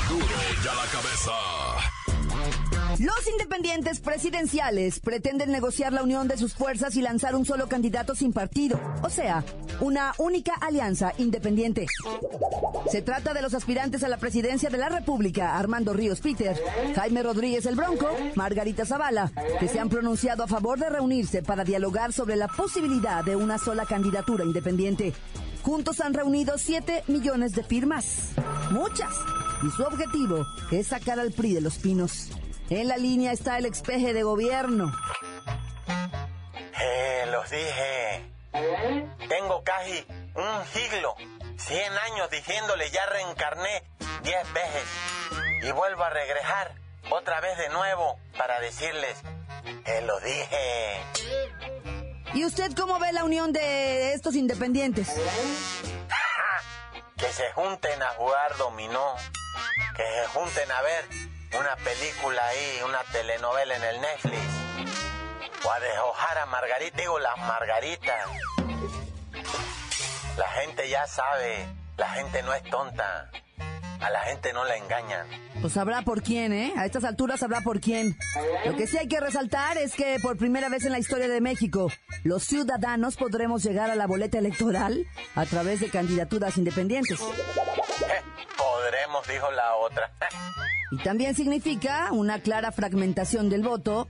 Duro 0.09 0.25
ya 0.65 0.75
la 0.75 0.87
cabeza. 0.87 1.96
Los 2.99 3.29
independientes 3.31 4.01
presidenciales 4.01 5.01
pretenden 5.01 5.53
negociar 5.53 5.93
la 5.93 6.03
unión 6.03 6.29
de 6.29 6.39
sus 6.39 6.55
fuerzas 6.55 6.97
y 6.97 7.03
lanzar 7.03 7.37
un 7.37 7.45
solo 7.45 7.69
candidato 7.69 8.15
sin 8.15 8.33
partido, 8.33 8.81
o 9.03 9.11
sea, 9.11 9.45
una 9.81 10.15
única 10.17 10.55
alianza 10.55 11.13
independiente. 11.19 11.87
Se 12.91 13.03
trata 13.03 13.35
de 13.35 13.43
los 13.43 13.53
aspirantes 13.53 14.03
a 14.03 14.09
la 14.09 14.17
presidencia 14.17 14.71
de 14.71 14.79
la 14.79 14.89
República, 14.89 15.59
Armando 15.59 15.93
Ríos 15.93 16.21
Peter, 16.21 16.57
Jaime 16.95 17.23
Rodríguez 17.23 17.67
el 17.67 17.77
Bronco, 17.77 18.09
Margarita 18.35 18.87
Zavala, 18.87 19.31
que 19.61 19.69
se 19.69 19.79
han 19.79 19.91
pronunciado 19.91 20.45
a 20.45 20.49
favor 20.49 20.79
de 20.79 20.89
reunirse 20.89 21.43
para 21.43 21.65
dialogar 21.65 22.15
sobre 22.15 22.37
la 22.37 22.49
posibilidad 22.49 23.23
de 23.23 23.37
una 23.37 23.59
sola 23.59 23.85
candidatura 23.85 24.43
independiente. 24.43 25.13
Juntos 25.63 26.01
han 26.01 26.15
reunido 26.15 26.57
7 26.57 27.05
millones 27.09 27.53
de 27.53 27.63
firmas. 27.63 28.31
Muchas. 28.71 29.13
Y 29.67 29.71
su 29.71 29.83
objetivo 29.83 30.47
es 30.71 30.87
sacar 30.87 31.21
al 31.21 31.33
PRI 31.33 31.55
de 31.55 31.61
los 31.61 31.77
pinos. 31.77 32.31
En 32.69 32.89
la 32.89 32.97
línea 32.97 33.31
está 33.31 33.59
el 33.59 33.67
expeje 33.67 34.13
de 34.13 34.25
gobierno. 34.25 34.93
Eh, 36.81 37.27
los 37.31 37.49
dije. 37.49 38.33
Tengo 39.29 39.63
casi 39.63 40.05
un 40.35 40.65
siglo, 40.73 41.15
100 41.59 41.93
años 41.93 42.31
diciéndole 42.31 42.91
ya 42.91 43.07
reencarné 43.07 43.85
10 44.23 44.53
veces. 44.53 44.83
Y 45.63 45.71
vuelvo 45.71 46.03
a 46.03 46.11
regresar 46.11 46.75
otra 47.11 47.41
vez 47.41 47.57
de 47.57 47.69
nuevo 47.69 48.19
para 48.37 48.59
decirles 48.59 49.17
que 49.85 50.01
lo 50.01 50.19
dije. 50.21 51.03
¿Y 52.35 52.45
usted 52.45 52.73
cómo 52.75 52.99
ve 52.99 53.13
la 53.13 53.23
unión 53.23 53.53
de 53.53 54.13
estos 54.13 54.35
independientes? 54.35 55.09
que 57.17 57.33
se 57.33 57.53
junten 57.53 58.03
a 58.03 58.09
jugar 58.15 58.57
dominó. 58.57 59.15
Que 59.97 60.03
se 60.03 60.27
junten 60.29 60.71
a 60.73 60.83
ver 60.83 61.05
una 61.59 61.77
película 61.77 62.47
ahí, 62.47 62.81
una 62.85 63.03
telenovela 63.13 63.77
en 63.77 63.85
el 63.85 64.01
Netflix. 64.01 64.43
O 65.65 65.71
a 65.71 65.81
deshojar 65.81 66.39
a 66.39 66.47
Margarita, 66.47 66.97
digo, 66.99 67.19
las 67.19 67.39
margaritas. 67.39 68.29
La 70.37 70.49
gente 70.61 70.89
ya 70.89 71.07
sabe, 71.07 71.67
la 71.97 72.09
gente 72.11 72.43
no 72.43 72.55
es 72.55 72.63
tonta. 72.65 73.31
A 74.01 74.11
la 74.11 74.21
gente 74.21 74.53
no 74.53 74.65
la 74.65 74.77
engañan. 74.77 75.27
Pues 75.61 75.73
sabrá 75.73 76.03
por 76.03 76.23
quién, 76.23 76.53
¿eh? 76.53 76.75
A 76.77 76.85
estas 76.85 77.05
alturas 77.05 77.41
sabrá 77.41 77.63
por 77.63 77.81
quién. 77.81 78.17
Lo 78.67 78.77
que 78.77 78.87
sí 78.87 78.99
hay 78.99 79.09
que 79.09 79.19
resaltar 79.21 79.79
es 79.79 79.95
que 79.95 80.19
por 80.21 80.37
primera 80.37 80.69
vez 80.69 80.85
en 80.85 80.93
la 80.93 80.99
historia 80.99 81.29
de 81.29 81.41
México, 81.41 81.91
los 82.23 82.45
ciudadanos 82.45 83.17
podremos 83.17 83.63
llegar 83.65 83.91
a 83.91 83.95
la 83.95 84.07
boleta 84.07 84.39
electoral 84.39 85.07
a 85.35 85.47
través 85.47 85.81
de 85.81 85.89
candidaturas 85.89 86.59
independientes. 86.59 87.19
Eh, 87.21 88.23
podremos, 88.59 89.27
dijo 89.27 89.51
la 89.51 89.75
otra. 89.77 90.13
Y 90.91 90.99
también 90.99 91.35
significa 91.35 92.09
una 92.13 92.41
clara 92.41 92.71
fragmentación 92.73 93.49
del 93.49 93.63
voto 93.63 94.09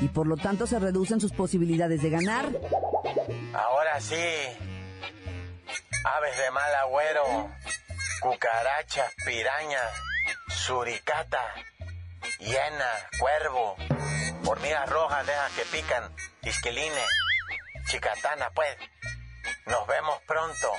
y 0.00 0.08
por 0.08 0.26
lo 0.26 0.36
tanto 0.36 0.66
se 0.66 0.78
reducen 0.78 1.20
sus 1.20 1.32
posibilidades 1.32 2.02
de 2.02 2.10
ganar. 2.10 2.46
Ahora 3.54 4.00
sí, 4.00 4.14
aves 6.04 6.38
de 6.38 6.50
mal 6.50 6.74
agüero, 6.74 7.50
cucarachas, 8.20 9.12
pirañas, 9.24 9.90
suricata, 10.48 11.40
hiena, 12.40 12.90
cuervo, 13.18 13.76
hormigas 14.46 14.88
rojas, 14.90 15.26
dejas 15.26 15.52
que 15.52 15.76
pican, 15.76 16.12
isquilines, 16.42 17.08
chicatana, 17.86 18.50
pues. 18.54 18.76
Nos 19.66 19.86
vemos 19.86 20.20
pronto. 20.26 20.72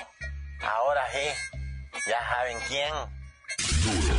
Ahora 0.62 1.02
sí, 1.12 1.60
ya 2.08 2.20
saben 2.30 2.58
quién. 2.68 4.19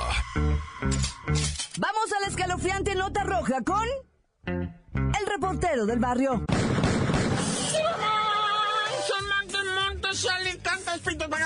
Vamos 1.77 2.13
a 2.15 2.19
la 2.21 2.27
escalofriante 2.27 2.95
nota 2.95 3.23
roja 3.23 3.61
con 3.63 3.85
el 4.45 5.25
reportero 5.27 5.85
del 5.85 5.99
barrio. 5.99 6.45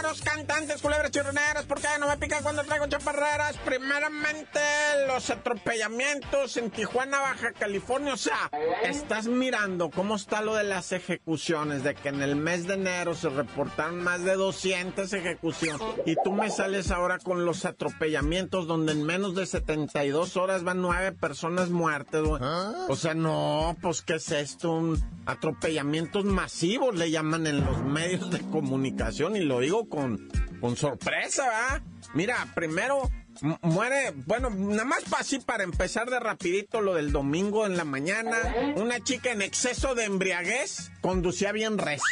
Pájaros, 0.05 0.21
cantantes, 0.21 0.81
culebras, 0.81 1.12
chirroneras, 1.12 1.65
porque 1.67 1.88
no 2.00 2.07
me 2.07 2.17
pican 2.17 2.43
cuando 2.43 2.63
traigo 2.63 2.88
chaparreras. 2.88 3.57
Primeramente, 3.57 4.59
los 5.07 5.29
atropellamientos 5.29 6.57
en 6.57 6.69
Tijuana, 6.69 7.19
Baja 7.19 7.51
California. 7.53 8.13
O 8.13 8.17
sea, 8.17 8.51
estás 8.83 9.27
mirando 9.27 9.89
cómo 9.89 10.15
está 10.15 10.41
lo 10.41 10.55
de 10.55 10.63
las 10.63 10.91
ejecuciones, 10.91 11.83
de 11.83 11.95
que 11.95 12.09
en 12.09 12.21
el 12.21 12.35
mes 12.35 12.67
de 12.67 12.75
enero 12.75 13.15
se 13.15 13.29
reportaron 13.29 14.01
más 14.03 14.24
de 14.24 14.35
200 14.35 15.12
ejecuciones. 15.13 15.81
Y 16.05 16.15
tú 16.24 16.31
me 16.31 16.50
sales 16.50 16.91
ahora 16.91 17.19
con 17.19 17.45
los 17.45 17.65
atropellamientos, 17.65 18.67
donde 18.67 18.93
en 18.93 19.03
menos 19.03 19.35
de 19.35 19.45
72 19.45 20.38
horas 20.38 20.63
van 20.63 20.81
nueve 20.81 21.12
personas 21.12 21.69
muertas, 21.69 22.24
güey. 22.24 22.41
O 22.89 22.95
sea, 22.95 23.13
no, 23.13 23.75
pues, 23.81 24.01
¿qué 24.01 24.15
es 24.15 24.31
esto? 24.31 24.71
Un 24.71 25.15
atropellamientos 25.25 26.24
masivos 26.24 26.95
le 26.95 27.09
llaman 27.09 27.47
en 27.47 27.65
los 27.65 27.83
medios 27.83 28.29
de 28.29 28.39
comunicación 28.41 29.35
y 29.35 29.39
lo 29.39 29.59
digo 29.59 29.89
con, 29.96 30.30
sorpresa, 30.78 31.44
¿verdad? 31.44 31.82
Mira, 32.14 32.48
primero 32.54 33.10
mu- 33.42 33.58
muere, 33.62 34.14
bueno, 34.25 34.50
nada 34.50 34.86
más 34.86 35.04
pa- 35.06 35.18
así 35.20 35.40
para 35.40 35.64
empezar 35.64 36.10
de 36.10 36.20
rapidito 36.20 36.82
lo 36.82 36.94
del 36.94 37.12
domingo 37.12 37.66
en 37.66 37.78
la 37.78 37.84
mañana, 37.86 38.38
una 38.75 39.00
chica 39.04 39.32
en 39.32 39.42
exceso 39.42 39.96
de 39.96 40.04
embriaguez 40.06 40.92
conducía 41.02 41.52
bien 41.52 41.78
recio. 41.78 42.06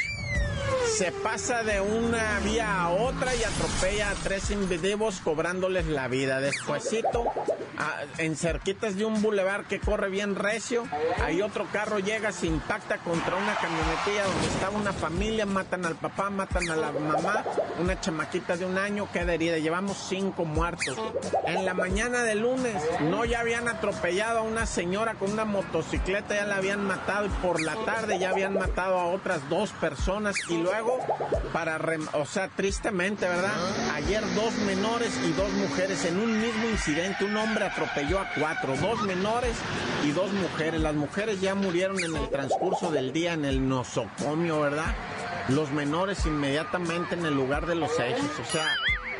Se 0.97 1.11
pasa 1.11 1.63
de 1.63 1.81
una 1.81 2.39
vía 2.39 2.81
a 2.81 2.89
otra 2.89 3.33
y 3.35 3.43
atropella 3.43 4.09
a 4.11 4.13
tres 4.15 4.49
individuos 4.51 5.19
cobrándoles 5.23 5.85
la 5.87 6.07
vida. 6.07 6.39
Despuésito, 6.41 7.25
a- 7.77 8.03
en 8.17 8.35
cerquitas 8.35 8.95
de 8.95 9.05
un 9.05 9.21
bulevar 9.21 9.65
que 9.65 9.79
corre 9.79 10.09
bien 10.09 10.35
recio, 10.35 10.85
ahí 11.23 11.41
otro 11.41 11.65
carro 11.71 11.99
llega, 11.99 12.31
se 12.31 12.47
impacta 12.47 12.97
contra 12.99 13.35
una 13.35 13.55
camionetilla 13.55 14.23
donde 14.25 14.47
estaba 14.47 14.77
una 14.77 14.93
familia, 14.93 15.45
matan 15.45 15.85
al 15.85 15.95
papá, 15.95 16.29
matan 16.29 16.69
a 16.69 16.75
la 16.75 16.91
mamá, 16.91 17.43
una 17.79 17.99
chamaquita 17.99 18.57
de 18.57 18.65
un 18.65 18.77
año 18.77 19.09
queda 19.11 19.33
herida. 19.33 19.57
Llevamos 19.57 19.97
cinco 20.09 20.45
muertos. 20.45 20.97
En 21.45 21.65
la 21.65 21.73
mañana 21.73 22.23
de 22.23 22.35
lunes, 22.35 22.75
no 23.01 23.25
ya 23.25 23.39
habían 23.41 23.67
atropellado 23.67 24.39
a 24.39 24.41
una 24.43 24.65
señora 24.65 25.15
con 25.15 25.31
una 25.31 25.45
motocicleta, 25.45 26.35
ya 26.35 26.45
la 26.45 26.57
habían 26.57 26.85
matado 26.85 27.25
y 27.25 27.29
por 27.41 27.61
la 27.61 27.75
tarde 27.85 28.19
ya 28.19 28.29
habían 28.29 28.53
matado 28.57 28.99
a 28.99 29.05
otras 29.07 29.47
dos 29.49 29.71
personas 29.71 30.35
y 30.49 30.57
luego 30.57 30.99
para 31.51 31.79
o 32.13 32.25
sea 32.25 32.47
tristemente 32.49 33.27
verdad 33.27 33.51
ayer 33.93 34.21
dos 34.35 34.53
menores 34.65 35.11
y 35.25 35.31
dos 35.33 35.51
mujeres 35.53 36.05
en 36.05 36.19
un 36.19 36.39
mismo 36.41 36.69
incidente 36.69 37.25
un 37.25 37.35
hombre 37.37 37.65
atropelló 37.73 38.19
a 38.19 38.29
cuatro 38.39 38.75
dos 38.77 39.01
menores 39.03 39.55
y 40.05 40.11
dos 40.11 40.31
mujeres 40.31 40.79
las 40.79 40.93
mujeres 40.93 41.41
ya 41.41 41.55
murieron 41.55 41.99
en 42.03 42.15
el 42.15 42.29
transcurso 42.29 42.91
del 42.91 43.11
día 43.11 43.33
en 43.33 43.45
el 43.45 43.67
nosocomio 43.67 44.61
verdad 44.61 44.93
los 45.49 45.71
menores 45.71 46.25
inmediatamente 46.25 47.15
en 47.15 47.25
el 47.25 47.33
lugar 47.33 47.65
de 47.65 47.75
los 47.75 47.91
hechos 47.99 48.29
o 48.39 48.51
sea 48.51 48.67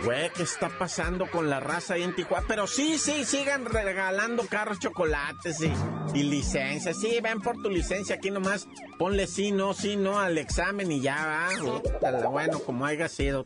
Güey, 0.04 0.32
¿qué 0.32 0.44
está 0.44 0.68
pasando 0.68 1.28
con 1.32 1.50
la 1.50 1.62
raza 1.62 1.94
ahí 1.94 2.04
en 2.04 2.14
Tijuana? 2.14 2.46
Pero 2.46 2.68
sí, 2.68 2.98
sí, 2.98 3.24
sigan 3.24 3.64
regalando 3.64 4.46
carros, 4.48 4.80
chocolates 4.80 5.62
y, 5.62 5.72
y 6.14 6.24
licencias. 6.24 7.00
Sí, 7.00 7.20
ven 7.24 7.40
por 7.40 7.62
tu 7.62 7.70
licencia 7.70 8.16
aquí 8.16 8.30
nomás. 8.30 8.68
Ponle 9.00 9.28
sí, 9.28 9.54
no, 9.54 9.74
sí, 9.74 9.96
no 9.96 10.20
al 10.20 10.38
examen 10.38 10.92
y 10.92 11.00
ya 11.00 11.48
va. 12.02 12.30
Bueno, 12.30 12.60
como 12.60 12.86
haya 12.86 13.08
sido. 13.08 13.46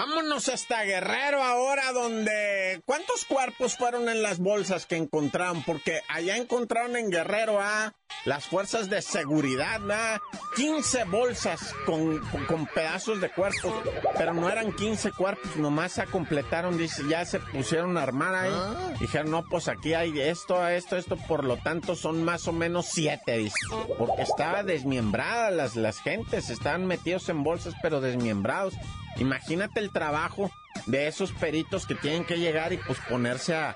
Vámonos 0.00 0.48
hasta 0.48 0.82
Guerrero 0.84 1.42
ahora, 1.42 1.92
donde... 1.92 2.80
¿Cuántos 2.86 3.26
cuerpos 3.26 3.76
fueron 3.76 4.08
en 4.08 4.22
las 4.22 4.38
bolsas 4.38 4.86
que 4.86 4.96
encontraron? 4.96 5.62
Porque 5.62 6.00
allá 6.08 6.38
encontraron 6.38 6.96
en 6.96 7.10
Guerrero 7.10 7.60
a 7.60 7.92
las 8.24 8.46
fuerzas 8.46 8.88
de 8.88 9.02
seguridad, 9.02 9.78
¿verdad? 9.78 10.18
15 10.56 11.04
bolsas 11.04 11.74
con, 11.84 12.18
con, 12.46 12.66
pedazos 12.66 13.20
de 13.20 13.28
cuerpos, 13.30 13.74
pero 14.16 14.32
no 14.32 14.48
eran 14.48 14.72
15 14.72 15.12
cuerpos, 15.12 15.56
nomás 15.56 15.92
se 15.92 16.06
completaron, 16.06 16.78
dice, 16.78 17.02
ya 17.06 17.26
se 17.26 17.38
pusieron 17.38 17.98
a 17.98 18.02
armar 18.02 18.34
ahí. 18.34 18.96
Dijeron, 19.00 19.30
no, 19.30 19.44
pues 19.44 19.68
aquí 19.68 19.92
hay 19.92 20.18
esto, 20.18 20.66
esto, 20.66 20.96
esto, 20.96 21.18
por 21.28 21.44
lo 21.44 21.58
tanto 21.58 21.94
son 21.94 22.24
más 22.24 22.48
o 22.48 22.52
menos 22.52 22.86
7, 22.86 23.36
dice. 23.36 23.56
Porque 23.98 24.22
estaba 24.22 24.62
desmembrada 24.62 25.50
las, 25.50 25.76
las 25.76 26.00
gentes, 26.00 26.48
estaban 26.48 26.86
metidos 26.86 27.28
en 27.28 27.42
bolsas, 27.42 27.74
pero 27.82 28.00
desmembrados. 28.00 28.72
Imagínate 29.16 29.80
el 29.80 29.90
trabajo 29.90 30.50
de 30.86 31.08
esos 31.08 31.32
peritos 31.32 31.86
que 31.86 31.94
tienen 31.94 32.24
que 32.24 32.38
llegar 32.38 32.72
y 32.72 32.78
pues 32.78 32.98
ponerse 33.08 33.54
a, 33.54 33.74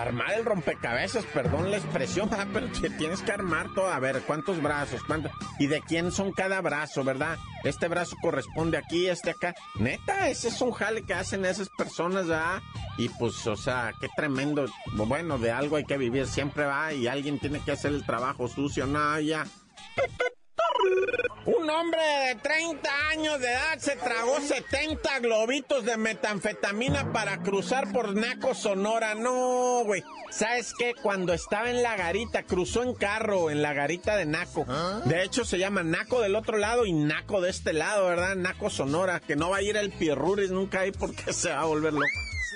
armar 0.00 0.32
el 0.32 0.44
rompecabezas, 0.44 1.24
perdón 1.26 1.70
la 1.70 1.78
expresión, 1.78 2.28
¿verdad? 2.28 2.48
pero 2.52 2.68
te 2.68 2.90
tienes 2.90 3.22
que 3.22 3.32
armar 3.32 3.72
todo, 3.74 3.88
a 3.88 3.98
ver, 3.98 4.22
¿cuántos 4.26 4.60
brazos? 4.60 5.02
¿Cuántos? 5.04 5.32
¿Y 5.58 5.66
de 5.66 5.80
quién 5.80 6.12
son 6.12 6.32
cada 6.32 6.60
brazo, 6.60 7.04
verdad? 7.04 7.38
Este 7.64 7.88
brazo 7.88 8.16
corresponde 8.20 8.76
aquí, 8.76 9.06
este 9.06 9.30
acá. 9.30 9.54
Neta, 9.78 10.28
ese 10.28 10.48
es 10.48 10.60
un 10.60 10.72
jale 10.72 11.02
que 11.02 11.14
hacen 11.14 11.44
esas 11.44 11.68
personas, 11.70 12.26
¿verdad? 12.26 12.60
Y 12.98 13.08
pues, 13.08 13.46
o 13.46 13.56
sea, 13.56 13.92
qué 14.00 14.08
tremendo. 14.14 14.66
Bueno, 14.94 15.38
de 15.38 15.52
algo 15.52 15.76
hay 15.76 15.84
que 15.84 15.96
vivir, 15.96 16.26
siempre 16.26 16.66
va 16.66 16.92
y 16.92 17.06
alguien 17.06 17.38
tiene 17.38 17.60
que 17.60 17.72
hacer 17.72 17.92
el 17.92 18.04
trabajo 18.04 18.48
sucio, 18.48 18.86
no, 18.86 19.18
ya. 19.20 19.46
Un 21.44 21.68
hombre 21.68 22.00
de 22.28 22.34
30 22.36 23.08
años 23.10 23.40
de 23.40 23.48
edad 23.48 23.76
se 23.78 23.96
tragó 23.96 24.40
70 24.40 25.18
globitos 25.18 25.84
de 25.84 25.96
metanfetamina 25.96 27.12
para 27.12 27.38
cruzar 27.38 27.90
por 27.92 28.14
Naco, 28.14 28.54
Sonora. 28.54 29.16
No, 29.16 29.82
güey. 29.84 30.04
¿Sabes 30.30 30.72
qué? 30.78 30.94
Cuando 31.02 31.32
estaba 31.32 31.68
en 31.68 31.82
la 31.82 31.96
garita, 31.96 32.44
cruzó 32.44 32.84
en 32.84 32.94
carro 32.94 33.50
en 33.50 33.60
la 33.60 33.72
garita 33.72 34.16
de 34.16 34.24
Naco. 34.24 34.64
De 35.04 35.24
hecho, 35.24 35.44
se 35.44 35.58
llama 35.58 35.82
Naco 35.82 36.20
del 36.20 36.36
otro 36.36 36.58
lado 36.58 36.86
y 36.86 36.92
Naco 36.92 37.40
de 37.40 37.50
este 37.50 37.72
lado, 37.72 38.06
¿verdad? 38.06 38.36
Naco, 38.36 38.70
Sonora. 38.70 39.18
Que 39.18 39.34
no 39.34 39.50
va 39.50 39.56
a 39.56 39.62
ir 39.62 39.76
el 39.76 39.90
Pierruris 39.90 40.52
nunca 40.52 40.80
ahí 40.80 40.92
porque 40.92 41.32
se 41.32 41.50
va 41.50 41.62
a 41.62 41.66
volver 41.66 41.92
loco. 41.92 42.06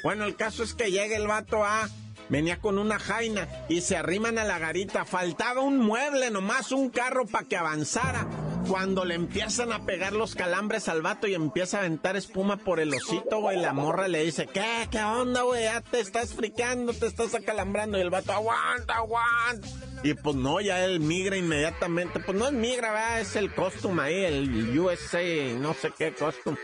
Bueno, 0.05 0.25
el 0.27 0.37
caso 0.37 0.63
es 0.63 0.75
que 0.75 0.93
llega 0.93 1.17
el 1.17 1.27
vato 1.27 1.65
a... 1.65 1.89
Venía 2.29 2.59
con 2.59 2.79
una 2.79 2.99
jaina 2.99 3.49
y 3.69 3.83
se 3.83 3.97
arriman 3.97 4.39
a 4.39 4.45
la 4.45 4.59
garita. 4.59 5.05
Faltaba 5.05 5.61
un 5.61 5.79
mueble 5.79 6.31
nomás, 6.31 6.73
un 6.73 6.91
carro 6.91 7.27
para 7.27 7.47
que 7.47 7.57
avanzara. 7.57 8.27
Cuando 8.69 9.05
le 9.05 9.15
empiezan 9.15 9.73
a 9.73 9.85
pegar 9.87 10.13
los 10.13 10.35
calambres 10.35 10.89
al 10.89 11.03
vato 11.03 11.27
y 11.27 11.35
empieza 11.35 11.77
a 11.77 11.81
aventar 11.81 12.17
espuma 12.17 12.57
por 12.57 12.81
el 12.81 12.93
osito, 12.93 13.41
güey, 13.41 13.61
la 13.61 13.73
morra 13.73 14.09
le 14.09 14.25
dice, 14.25 14.47
¿qué? 14.47 14.89
¿Qué 14.91 15.03
onda, 15.03 15.43
güey? 15.43 15.65
Ya 15.65 15.81
te 15.81 16.01
estás 16.01 16.35
friqueando, 16.35 16.93
te 16.93 17.07
estás 17.07 17.35
acalambrando. 17.35 17.97
Y 17.97 18.01
el 18.01 18.11
vato, 18.11 18.33
aguanta, 18.33 18.97
aguanta. 18.97 19.69
Y 20.07 20.15
pues 20.15 20.37
no, 20.37 20.61
ya 20.61 20.85
él 20.85 21.01
migra 21.01 21.37
inmediatamente. 21.37 22.21
Pues 22.21 22.39
no 22.39 22.47
es 22.47 22.53
migra, 22.53 22.93
¿verdad? 22.93 23.21
Es 23.23 23.35
el 23.35 23.53
costume 23.53 24.03
ahí, 24.03 24.25
el 24.25 24.79
USA, 24.79 25.21
no 25.59 25.75
sé 25.75 25.91
qué 25.99 26.15
costume. 26.15 26.57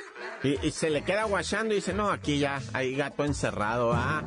Y, 0.45 0.71
se 0.73 0.91
le 0.91 1.03
queda 1.03 1.25
guachando 1.25 1.73
y 1.73 1.77
dice, 1.77 1.93
no, 1.93 2.11
aquí 2.11 2.39
ya 2.39 2.61
hay 2.73 2.97
gato 2.97 3.25
encerrado, 3.25 3.93
¿ah? 3.93 4.25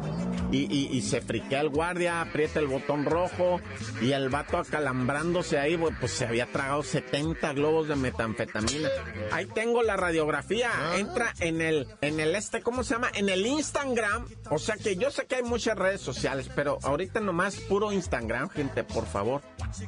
Y, 0.51 0.97
y, 0.97 1.01
se 1.01 1.19
friquea 1.19 1.59
el 1.59 1.69
guardia, 1.69 2.21
aprieta 2.21 2.59
el 2.59 2.67
botón 2.67 3.03
rojo 3.03 3.59
y 4.01 4.13
el 4.13 4.29
vato 4.29 4.57
acalambrándose 4.57 5.59
ahí, 5.59 5.77
pues 5.99 6.13
se 6.13 6.25
había 6.25 6.45
tragado 6.45 6.83
70 6.83 7.51
globos 7.53 7.89
de 7.89 7.97
metanfetamina. 7.97 8.89
Ahí 9.31 9.45
tengo 9.47 9.83
la 9.83 9.97
radiografía, 9.97 10.71
ah. 10.73 10.97
entra 10.97 11.33
en 11.39 11.61
el, 11.61 11.87
en 11.99 12.21
el 12.21 12.35
este, 12.35 12.61
¿cómo 12.61 12.83
se 12.83 12.93
llama? 12.93 13.09
En 13.13 13.27
el 13.27 13.45
Instagram. 13.45 14.25
O 14.49 14.57
sea 14.57 14.77
que 14.77 14.95
yo 14.95 15.11
sé 15.11 15.25
que 15.25 15.35
hay 15.35 15.43
muchas 15.43 15.77
redes 15.77 15.99
sociales, 15.99 16.49
pero 16.55 16.77
ahorita 16.83 17.19
nomás 17.19 17.57
puro 17.57 17.91
Instagram, 17.91 18.49
gente, 18.49 18.85
por 18.85 19.04
favor. 19.05 19.41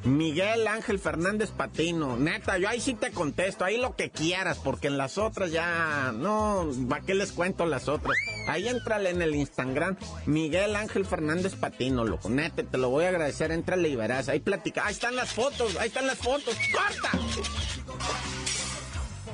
Miguel 0.04 0.68
Ángel 0.68 1.00
Fernández 1.00 1.52
Patino, 1.52 2.18
neta, 2.18 2.58
yo 2.58 2.70
ahí 2.70 2.80
sí 2.80 2.94
te 2.94 3.12
contesto, 3.12 3.66
ahí 3.66 3.78
lo 3.78 3.96
que 3.96 4.10
quieras, 4.10 4.60
porque 4.64 4.88
en 4.88 4.98
las 4.98 5.18
otras 5.18 5.52
ya, 5.52 6.12
no, 6.14 6.70
¿para 6.90 7.04
qué 7.04 7.16
les 7.16 7.32
cuento 7.32 7.66
las 7.66 7.88
otras? 7.88 8.16
Ahí 8.48 8.68
entrale 8.68 9.10
en 9.10 9.22
el 9.22 9.36
Instagram, 9.36 9.98
Miguel 10.26 10.76
Ángel 10.76 11.06
Fernández 11.06 11.56
Patino, 11.56 12.04
loco, 12.04 12.30
neta, 12.30 12.64
te 12.64 12.78
lo 12.78 12.90
voy 12.90 13.06
a 13.06 13.10
agradecer, 13.10 13.52
entrale 13.52 13.90
y 13.90 13.96
verás, 13.96 14.30
ahí 14.30 14.40
platica, 14.40 14.86
ahí 14.86 14.94
están 14.94 15.16
las 15.16 15.32
fotos, 15.32 15.76
ahí 15.78 15.88
están 15.88 16.08
las 16.08 16.18
fotos, 16.18 16.56
¡corta! 16.74 17.12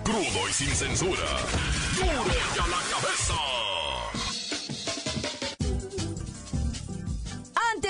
Crudo 0.04 0.50
y 0.50 0.54
sin 0.54 0.70
censura, 0.70 1.24
la 2.02 2.82
cabeza. 2.92 3.83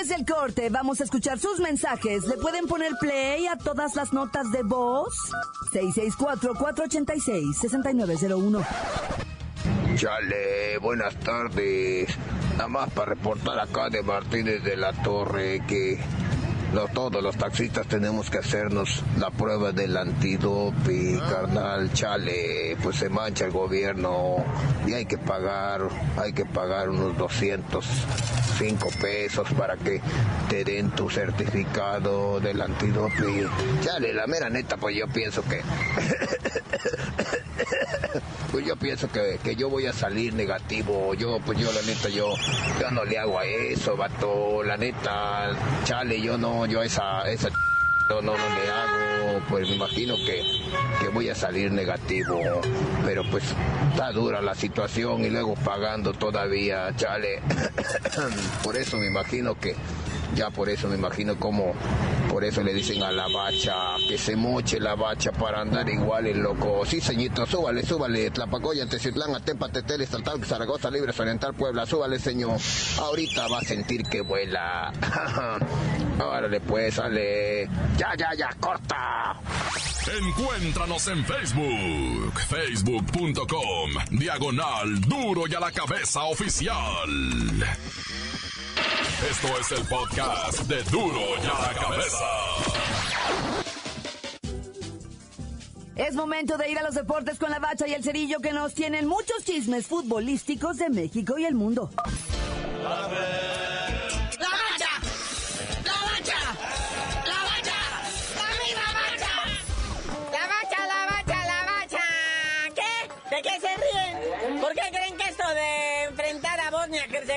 Antes 0.04 0.18
del 0.18 0.26
corte, 0.26 0.68
vamos 0.68 1.00
a 1.00 1.04
escuchar 1.04 1.38
sus 1.38 1.60
mensajes. 1.60 2.26
¿Le 2.26 2.36
pueden 2.36 2.66
poner 2.66 2.92
play 3.00 3.46
a 3.46 3.56
todas 3.56 3.96
las 3.96 4.12
notas 4.12 4.52
de 4.52 4.62
voz? 4.62 5.14
664-486-6901. 5.72 8.66
Chale, 9.96 10.76
buenas 10.76 11.18
tardes. 11.20 12.14
Nada 12.52 12.68
más 12.68 12.90
para 12.90 13.14
reportar 13.14 13.58
acá 13.58 13.88
de 13.88 14.02
Martínez 14.02 14.62
de 14.62 14.76
la 14.76 14.92
Torre 14.92 15.62
que 15.66 15.98
todos 16.92 17.22
los 17.22 17.36
taxistas 17.36 17.86
tenemos 17.86 18.30
que 18.30 18.38
hacernos 18.38 19.04
la 19.18 19.30
prueba 19.30 19.70
del 19.70 19.96
antidope, 19.96 21.20
ah. 21.20 21.28
carnal, 21.30 21.92
chale, 21.92 22.76
pues 22.82 22.96
se 22.96 23.08
mancha 23.08 23.44
el 23.44 23.52
gobierno 23.52 24.44
y 24.86 24.92
hay 24.92 25.06
que 25.06 25.16
pagar, 25.16 25.82
hay 26.16 26.32
que 26.32 26.44
pagar 26.44 26.90
unos 26.90 27.16
205 27.16 28.88
pesos 29.00 29.48
para 29.56 29.76
que 29.76 30.00
te 30.48 30.64
den 30.64 30.90
tu 30.90 31.08
certificado 31.08 32.40
del 32.40 32.60
antidope. 32.60 33.46
Chale, 33.82 34.12
la 34.12 34.26
mera 34.26 34.50
neta, 34.50 34.76
pues 34.76 34.96
yo 34.96 35.06
pienso 35.06 35.44
que 35.44 35.62
pues 38.52 38.66
yo 38.66 38.76
pienso 38.76 39.10
que, 39.10 39.38
que, 39.42 39.56
yo 39.56 39.68
voy 39.68 39.86
a 39.86 39.92
salir 39.92 40.34
negativo. 40.34 41.14
Yo, 41.14 41.38
pues 41.44 41.58
yo 41.58 41.72
la 41.72 41.82
neta, 41.82 42.08
yo, 42.08 42.34
yo 42.80 42.90
no 42.90 43.04
le 43.04 43.18
hago 43.18 43.38
a 43.38 43.44
eso, 43.44 43.96
vato. 43.96 44.62
La 44.62 44.76
neta, 44.76 45.50
chale, 45.84 46.20
yo 46.20 46.38
no, 46.38 46.66
yo 46.66 46.82
esa, 46.82 47.28
esa 47.30 47.48
no, 48.08 48.20
no, 48.20 48.32
no 48.36 48.48
le 48.54 48.70
hago, 48.70 49.40
pues 49.48 49.68
me 49.68 49.76
imagino 49.76 50.14
que, 50.16 50.42
que 51.00 51.08
voy 51.08 51.30
a 51.30 51.34
salir 51.34 51.72
negativo, 51.72 52.38
pero 53.04 53.22
pues 53.30 53.44
está 53.90 54.12
dura 54.12 54.42
la 54.42 54.54
situación 54.54 55.24
y 55.24 55.30
luego 55.30 55.54
pagando 55.54 56.12
todavía, 56.12 56.94
chale. 56.96 57.40
Por 58.62 58.76
eso 58.76 58.98
me 58.98 59.06
imagino 59.06 59.58
que 59.58 59.74
ya 60.34 60.50
por 60.50 60.68
eso 60.68 60.88
me 60.88 60.96
imagino 60.96 61.38
como, 61.38 61.74
por 62.34 62.42
eso 62.42 62.64
le 62.64 62.74
dicen 62.74 63.00
a 63.00 63.12
la 63.12 63.28
bacha, 63.28 63.94
que 64.08 64.18
se 64.18 64.34
moche 64.34 64.80
la 64.80 64.96
bacha 64.96 65.30
para 65.30 65.60
andar 65.60 65.88
igual 65.88 66.26
el 66.26 66.40
loco. 66.40 66.84
Sí, 66.84 67.00
señito, 67.00 67.46
súbale, 67.46 67.84
súbale, 67.86 68.28
Tlapacoya, 68.32 68.88
Teciutlán, 68.88 69.36
Atepa, 69.36 69.68
Tetel, 69.68 70.00
Estaltal, 70.00 70.44
Zaragoza, 70.44 70.90
Libres, 70.90 71.20
Oriental, 71.20 71.54
Puebla, 71.54 71.86
súbale, 71.86 72.18
señor. 72.18 72.58
Ahorita 72.98 73.46
va 73.46 73.58
a 73.58 73.60
sentir 73.60 74.02
que 74.02 74.20
vuela. 74.22 74.92
Árale, 76.32 76.58
pues, 76.58 76.94
sale. 76.94 77.68
Ya, 77.96 78.16
ya, 78.18 78.34
ya, 78.36 78.50
corta. 78.58 79.38
Encuéntranos 80.18 81.06
en 81.06 81.24
Facebook, 81.24 82.40
facebook.com, 82.48 83.90
diagonal 84.10 85.00
duro 85.02 85.44
y 85.46 85.54
a 85.54 85.60
la 85.60 85.70
cabeza 85.70 86.24
oficial. 86.24 86.74
Esto 89.30 89.48
es 89.58 89.72
el 89.72 89.86
podcast 89.86 90.60
de 90.68 90.82
Duro 90.90 91.18
y 91.42 91.46
a 91.46 91.68
la 91.68 91.80
Cabeza. 91.80 92.24
Es 95.96 96.14
momento 96.14 96.58
de 96.58 96.70
ir 96.70 96.78
a 96.78 96.82
los 96.82 96.94
deportes 96.94 97.38
con 97.38 97.50
la 97.50 97.58
bacha 97.58 97.88
y 97.88 97.94
el 97.94 98.04
cerillo 98.04 98.40
que 98.40 98.52
nos 98.52 98.74
tienen 98.74 99.06
muchos 99.06 99.42
chismes 99.44 99.86
futbolísticos 99.86 100.76
de 100.76 100.90
México 100.90 101.38
y 101.38 101.46
el 101.46 101.54
mundo. 101.54 101.90
¡La 102.82 103.08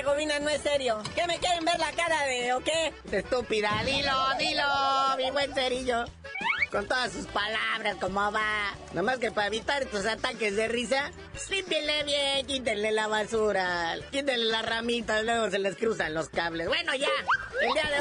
No 0.08 0.48
es 0.48 0.62
serio? 0.62 1.02
¿Qué 1.14 1.26
me 1.26 1.38
quieren 1.38 1.66
ver 1.66 1.78
la 1.78 1.92
cara 1.92 2.24
de 2.24 2.54
o 2.54 2.60
qué? 2.60 2.94
Estúpida, 3.12 3.70
dilo, 3.84 4.12
dilo, 4.38 4.64
mi 5.18 5.30
buen 5.30 5.52
cerillo. 5.52 6.06
Con 6.70 6.88
todas 6.88 7.12
sus 7.12 7.26
palabras, 7.26 7.96
¿cómo 8.00 8.32
va? 8.32 8.74
Nomás 8.94 9.18
que 9.18 9.30
para 9.30 9.48
evitar 9.48 9.82
estos 9.82 10.06
ataques 10.06 10.56
de 10.56 10.66
risa, 10.66 11.10
límpienle 11.50 12.04
bien, 12.04 12.46
quítenle 12.46 12.90
la 12.92 13.06
basura, 13.06 13.96
quítenle 14.10 14.46
las 14.46 14.64
ramitas, 14.64 15.24
luego 15.24 15.50
se 15.50 15.58
les 15.58 15.76
cruzan 15.76 16.14
los 16.14 16.30
cables. 16.30 16.68
Bueno, 16.68 16.94
ya, 16.94 17.08
el 17.60 17.72
día 17.74 17.90
de 17.90 17.97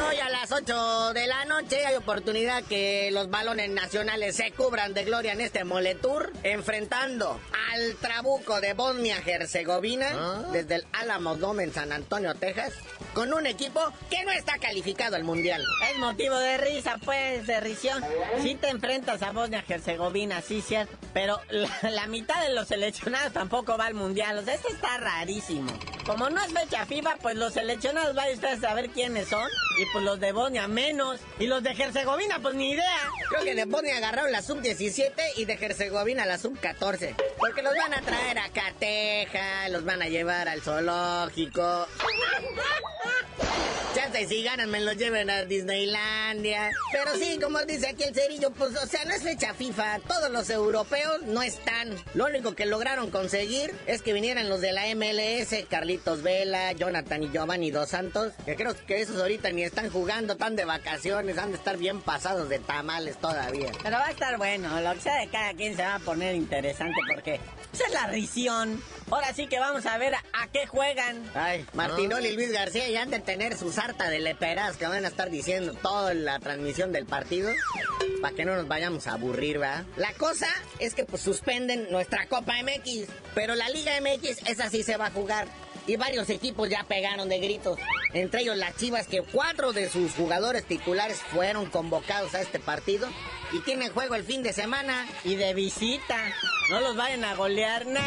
8 0.57 1.13
de 1.13 1.27
la 1.27 1.45
noche 1.45 1.85
hay 1.85 1.95
oportunidad 1.95 2.63
que 2.63 3.11
los 3.11 3.29
balones 3.29 3.69
nacionales 3.69 4.35
se 4.37 4.51
cubran 4.53 4.95
de 4.95 5.03
gloria 5.03 5.33
en 5.33 5.41
este 5.41 5.63
moletour, 5.63 6.33
enfrentando 6.41 7.39
al 7.71 7.95
Trabuco 7.97 8.59
de 8.59 8.73
Bosnia-Herzegovina 8.73 10.07
¿Ah? 10.13 10.45
desde 10.51 10.75
el 10.75 10.87
Alamo 10.93 11.35
Dome 11.35 11.63
en 11.63 11.73
San 11.73 11.91
Antonio, 11.91 12.33
Texas, 12.33 12.73
con 13.13 13.33
un 13.33 13.45
equipo 13.45 13.81
que 14.09 14.23
no 14.23 14.31
está 14.31 14.57
calificado 14.57 15.15
al 15.15 15.23
Mundial. 15.23 15.63
Es 15.91 15.99
motivo 15.99 16.35
de 16.37 16.57
risa, 16.57 16.97
pues, 17.05 17.45
de 17.45 17.59
risión. 17.59 18.03
Si 18.41 18.55
te 18.55 18.69
enfrentas 18.69 19.21
a 19.21 19.31
Bosnia-Herzegovina, 19.31 20.41
sí, 20.41 20.61
cierto, 20.61 20.97
pero 21.13 21.39
la, 21.81 22.07
mitad 22.07 22.41
de 22.41 22.53
los 22.53 22.67
seleccionados 22.67 23.33
tampoco 23.33 23.77
va 23.77 23.85
al 23.85 23.93
Mundial. 23.93 24.39
O 24.39 24.43
sea, 24.43 24.55
esto 24.55 24.69
está 24.69 24.97
rarísimo. 24.97 25.71
Como 26.05 26.29
no 26.29 26.41
es 26.41 26.53
fecha 26.53 26.85
FIFA, 26.85 27.17
pues 27.21 27.35
los 27.35 27.53
seleccionados 27.53 28.15
vayan 28.15 28.35
ustedes 28.35 28.63
a 28.63 28.69
saber 28.69 28.89
quiénes 28.89 29.27
son. 29.27 29.47
Y 29.79 29.85
pues 29.91 30.03
los 30.03 30.19
de 30.19 30.31
Bosnia 30.31 30.46
menos. 30.49 31.19
Y 31.39 31.47
los 31.47 31.61
de 31.61 31.71
Herzegovina, 31.71 32.39
pues 32.41 32.55
ni 32.55 32.71
idea. 32.71 33.11
Creo 33.29 33.43
que 33.43 33.55
de 33.55 33.65
Bosnia 33.65 33.97
agarraron 33.97 34.31
la 34.31 34.41
sub-17 34.41 35.11
y 35.35 35.45
de 35.45 35.53
Herzegovina 35.53 36.25
la 36.25 36.37
sub-14. 36.37 37.15
Porque 37.37 37.61
los 37.61 37.73
van 37.75 37.93
a 37.93 38.01
traer 38.01 38.39
a 38.39 38.49
Cateja, 38.49 39.69
los 39.69 39.83
van 39.83 40.01
a 40.01 40.07
llevar 40.07 40.47
al 40.47 40.61
zoológico. 40.61 41.87
Chance, 44.17 44.27
si 44.27 44.43
ganan 44.43 44.69
me 44.69 44.79
los 44.81 44.97
lleven 44.97 45.29
a 45.29 45.43
Disneylandia. 45.43 46.71
Pero 46.91 47.15
sí, 47.15 47.39
como 47.41 47.59
dice 47.65 47.89
aquí 47.89 48.03
el 48.03 48.13
cerillo, 48.13 48.51
pues, 48.51 48.75
o 48.75 48.87
sea, 48.87 49.05
no 49.05 49.13
es 49.13 49.23
fecha 49.23 49.53
FIFA. 49.53 49.99
Todos 50.07 50.31
los 50.31 50.49
europeos 50.49 51.23
no 51.23 51.41
están. 51.41 51.89
Lo 52.13 52.25
único 52.25 52.55
que 52.55 52.65
lograron 52.65 53.11
conseguir 53.11 53.73
es 53.85 54.01
que 54.01 54.13
vinieran 54.13 54.49
los 54.49 54.61
de 54.61 54.71
la 54.71 54.83
MLS, 54.95 55.65
Carlitos 55.69 56.23
Vela, 56.23 56.71
Jonathan 56.73 57.23
y 57.23 57.29
Giovanni 57.29 57.71
Dos 57.71 57.89
Santos, 57.89 58.33
que 58.45 58.55
creo 58.55 58.75
que 58.85 59.01
esos 59.01 59.19
ahorita 59.19 59.51
ni 59.51 59.63
están 59.63 59.89
jugando, 59.89 60.35
tan 60.35 60.55
de 60.55 60.65
vacaciones, 60.65 61.37
han 61.37 61.51
de 61.51 61.57
estar 61.57 61.77
bien 61.77 62.01
pasados 62.01 62.49
de 62.49 62.59
tamales 62.59 63.17
todavía. 63.17 63.71
Pero 63.83 63.97
va 63.97 64.07
a 64.07 64.11
estar 64.11 64.37
bueno, 64.37 64.79
lo 64.81 64.93
que 64.93 65.01
sea 65.01 65.19
de 65.19 65.27
cada 65.27 65.53
quien 65.53 65.75
se 65.75 65.83
va 65.83 65.95
a 65.95 65.99
poner 65.99 66.35
interesante 66.35 66.99
porque 67.13 67.39
esa 67.73 67.85
es 67.85 67.93
la 67.93 68.07
risión. 68.07 68.81
Ahora 69.09 69.33
sí 69.33 69.47
que 69.47 69.57
vamos 69.57 69.85
a 69.85 69.97
ver 69.97 70.13
a 70.15 70.47
qué 70.51 70.67
juegan. 70.67 71.23
Ay, 71.33 71.65
Martinoli 71.73 72.29
y 72.29 72.35
Luis 72.35 72.51
García 72.51 72.89
ya 72.89 73.03
han 73.03 73.09
de 73.09 73.19
tener 73.19 73.57
su 73.57 73.71
sarta 73.71 74.09
de 74.09 74.19
leperas 74.19 74.75
que 74.75 74.85
van 74.85 75.05
a 75.05 75.07
estar 75.07 75.29
diciendo 75.29 75.73
toda 75.81 76.13
la 76.13 76.39
transmisión 76.39 76.91
del 76.91 77.05
partido. 77.05 77.49
Para 78.21 78.35
que 78.35 78.43
no 78.43 78.55
nos 78.55 78.67
vayamos 78.67 79.07
a 79.07 79.13
aburrir, 79.13 79.59
¿verdad? 79.59 79.85
La 79.95 80.11
cosa 80.13 80.47
es 80.79 80.93
que 80.93 81.05
pues 81.05 81.21
suspenden 81.21 81.89
nuestra 81.89 82.27
Copa 82.27 82.53
MX. 82.61 83.07
Pero 83.33 83.55
la 83.55 83.69
Liga 83.69 83.93
MX, 84.01 84.45
esa 84.47 84.69
sí 84.69 84.83
se 84.83 84.97
va 84.97 85.05
a 85.05 85.11
jugar. 85.11 85.47
Y 85.85 85.95
varios 85.95 86.29
equipos 86.29 86.69
ya 86.69 86.83
pegaron 86.83 87.29
de 87.29 87.39
gritos. 87.39 87.79
Entre 88.13 88.41
ellos 88.41 88.57
las 88.57 88.75
Chivas, 88.75 89.07
que 89.07 89.21
cuatro 89.21 89.71
de 89.71 89.89
sus 89.89 90.11
jugadores 90.15 90.65
titulares 90.65 91.19
fueron 91.31 91.69
convocados 91.69 92.35
a 92.35 92.41
este 92.41 92.59
partido 92.59 93.07
y 93.51 93.59
tienen 93.61 93.91
juego 93.93 94.15
el 94.15 94.23
fin 94.23 94.43
de 94.43 94.53
semana. 94.53 95.07
Y 95.23 95.35
de 95.35 95.53
visita. 95.53 96.17
No 96.69 96.81
los 96.81 96.95
vayan 96.95 97.23
a 97.23 97.35
golear. 97.35 97.85
Nah, 97.85 98.01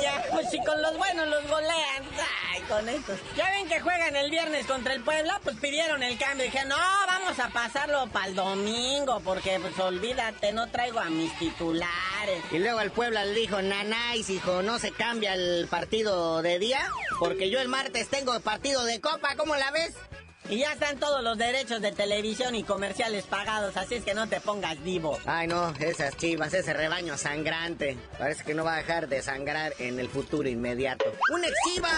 ya, 0.00 0.24
pues 0.32 0.50
si 0.50 0.58
con 0.64 0.80
los 0.80 0.96
buenos 0.96 1.28
los 1.28 1.46
golean. 1.48 2.04
Ay, 2.50 2.62
con 2.62 2.88
estos. 2.88 3.18
Ya 3.36 3.50
ven 3.50 3.68
que 3.68 3.80
juegan 3.80 4.16
el 4.16 4.30
viernes 4.30 4.66
contra 4.66 4.94
el 4.94 5.02
Puebla, 5.02 5.40
pues 5.44 5.56
pidieron 5.56 6.02
el 6.02 6.18
cambio. 6.18 6.46
Dije, 6.46 6.64
no, 6.64 6.76
vamos 7.06 7.38
a 7.38 7.50
pasarlo 7.50 8.08
para 8.08 8.26
el 8.26 8.34
domingo, 8.34 9.20
porque 9.20 9.58
pues 9.60 9.78
olvídate, 9.78 10.52
no 10.52 10.68
traigo 10.70 10.98
a 11.00 11.10
mis 11.10 11.36
titulares. 11.38 12.42
Y 12.50 12.58
luego 12.58 12.80
el 12.80 12.90
Puebla 12.90 13.24
le 13.24 13.34
dijo, 13.34 13.60
nanáis, 13.60 14.30
hijo, 14.30 14.62
no 14.62 14.78
se 14.78 14.92
cambia 14.92 15.34
el 15.34 15.68
partido 15.68 16.42
de 16.42 16.58
día, 16.58 16.80
porque 17.18 17.50
yo 17.50 17.60
el 17.60 17.68
martes 17.68 18.08
tengo 18.08 18.38
partido 18.40 18.84
de 18.84 19.00
copa, 19.00 19.36
¿cómo 19.36 19.56
la 19.56 19.70
ves? 19.70 19.94
Y 20.50 20.58
ya 20.58 20.72
están 20.72 20.98
todos 20.98 21.22
los 21.22 21.38
derechos 21.38 21.80
de 21.80 21.92
televisión 21.92 22.56
y 22.56 22.64
comerciales 22.64 23.24
pagados, 23.24 23.76
así 23.76 23.94
es 23.94 24.04
que 24.04 24.14
no 24.14 24.28
te 24.28 24.40
pongas 24.40 24.82
vivo. 24.82 25.16
Ay, 25.24 25.46
no, 25.46 25.72
esas 25.78 26.16
chivas, 26.16 26.52
ese 26.52 26.72
rebaño 26.72 27.16
sangrante. 27.16 27.96
Parece 28.18 28.42
que 28.42 28.54
no 28.54 28.64
va 28.64 28.74
a 28.74 28.78
dejar 28.78 29.08
de 29.08 29.22
sangrar 29.22 29.74
en 29.78 30.00
el 30.00 30.08
futuro 30.08 30.48
inmediato. 30.48 31.04
¡Un 31.32 31.44
exhiba! 31.44 31.90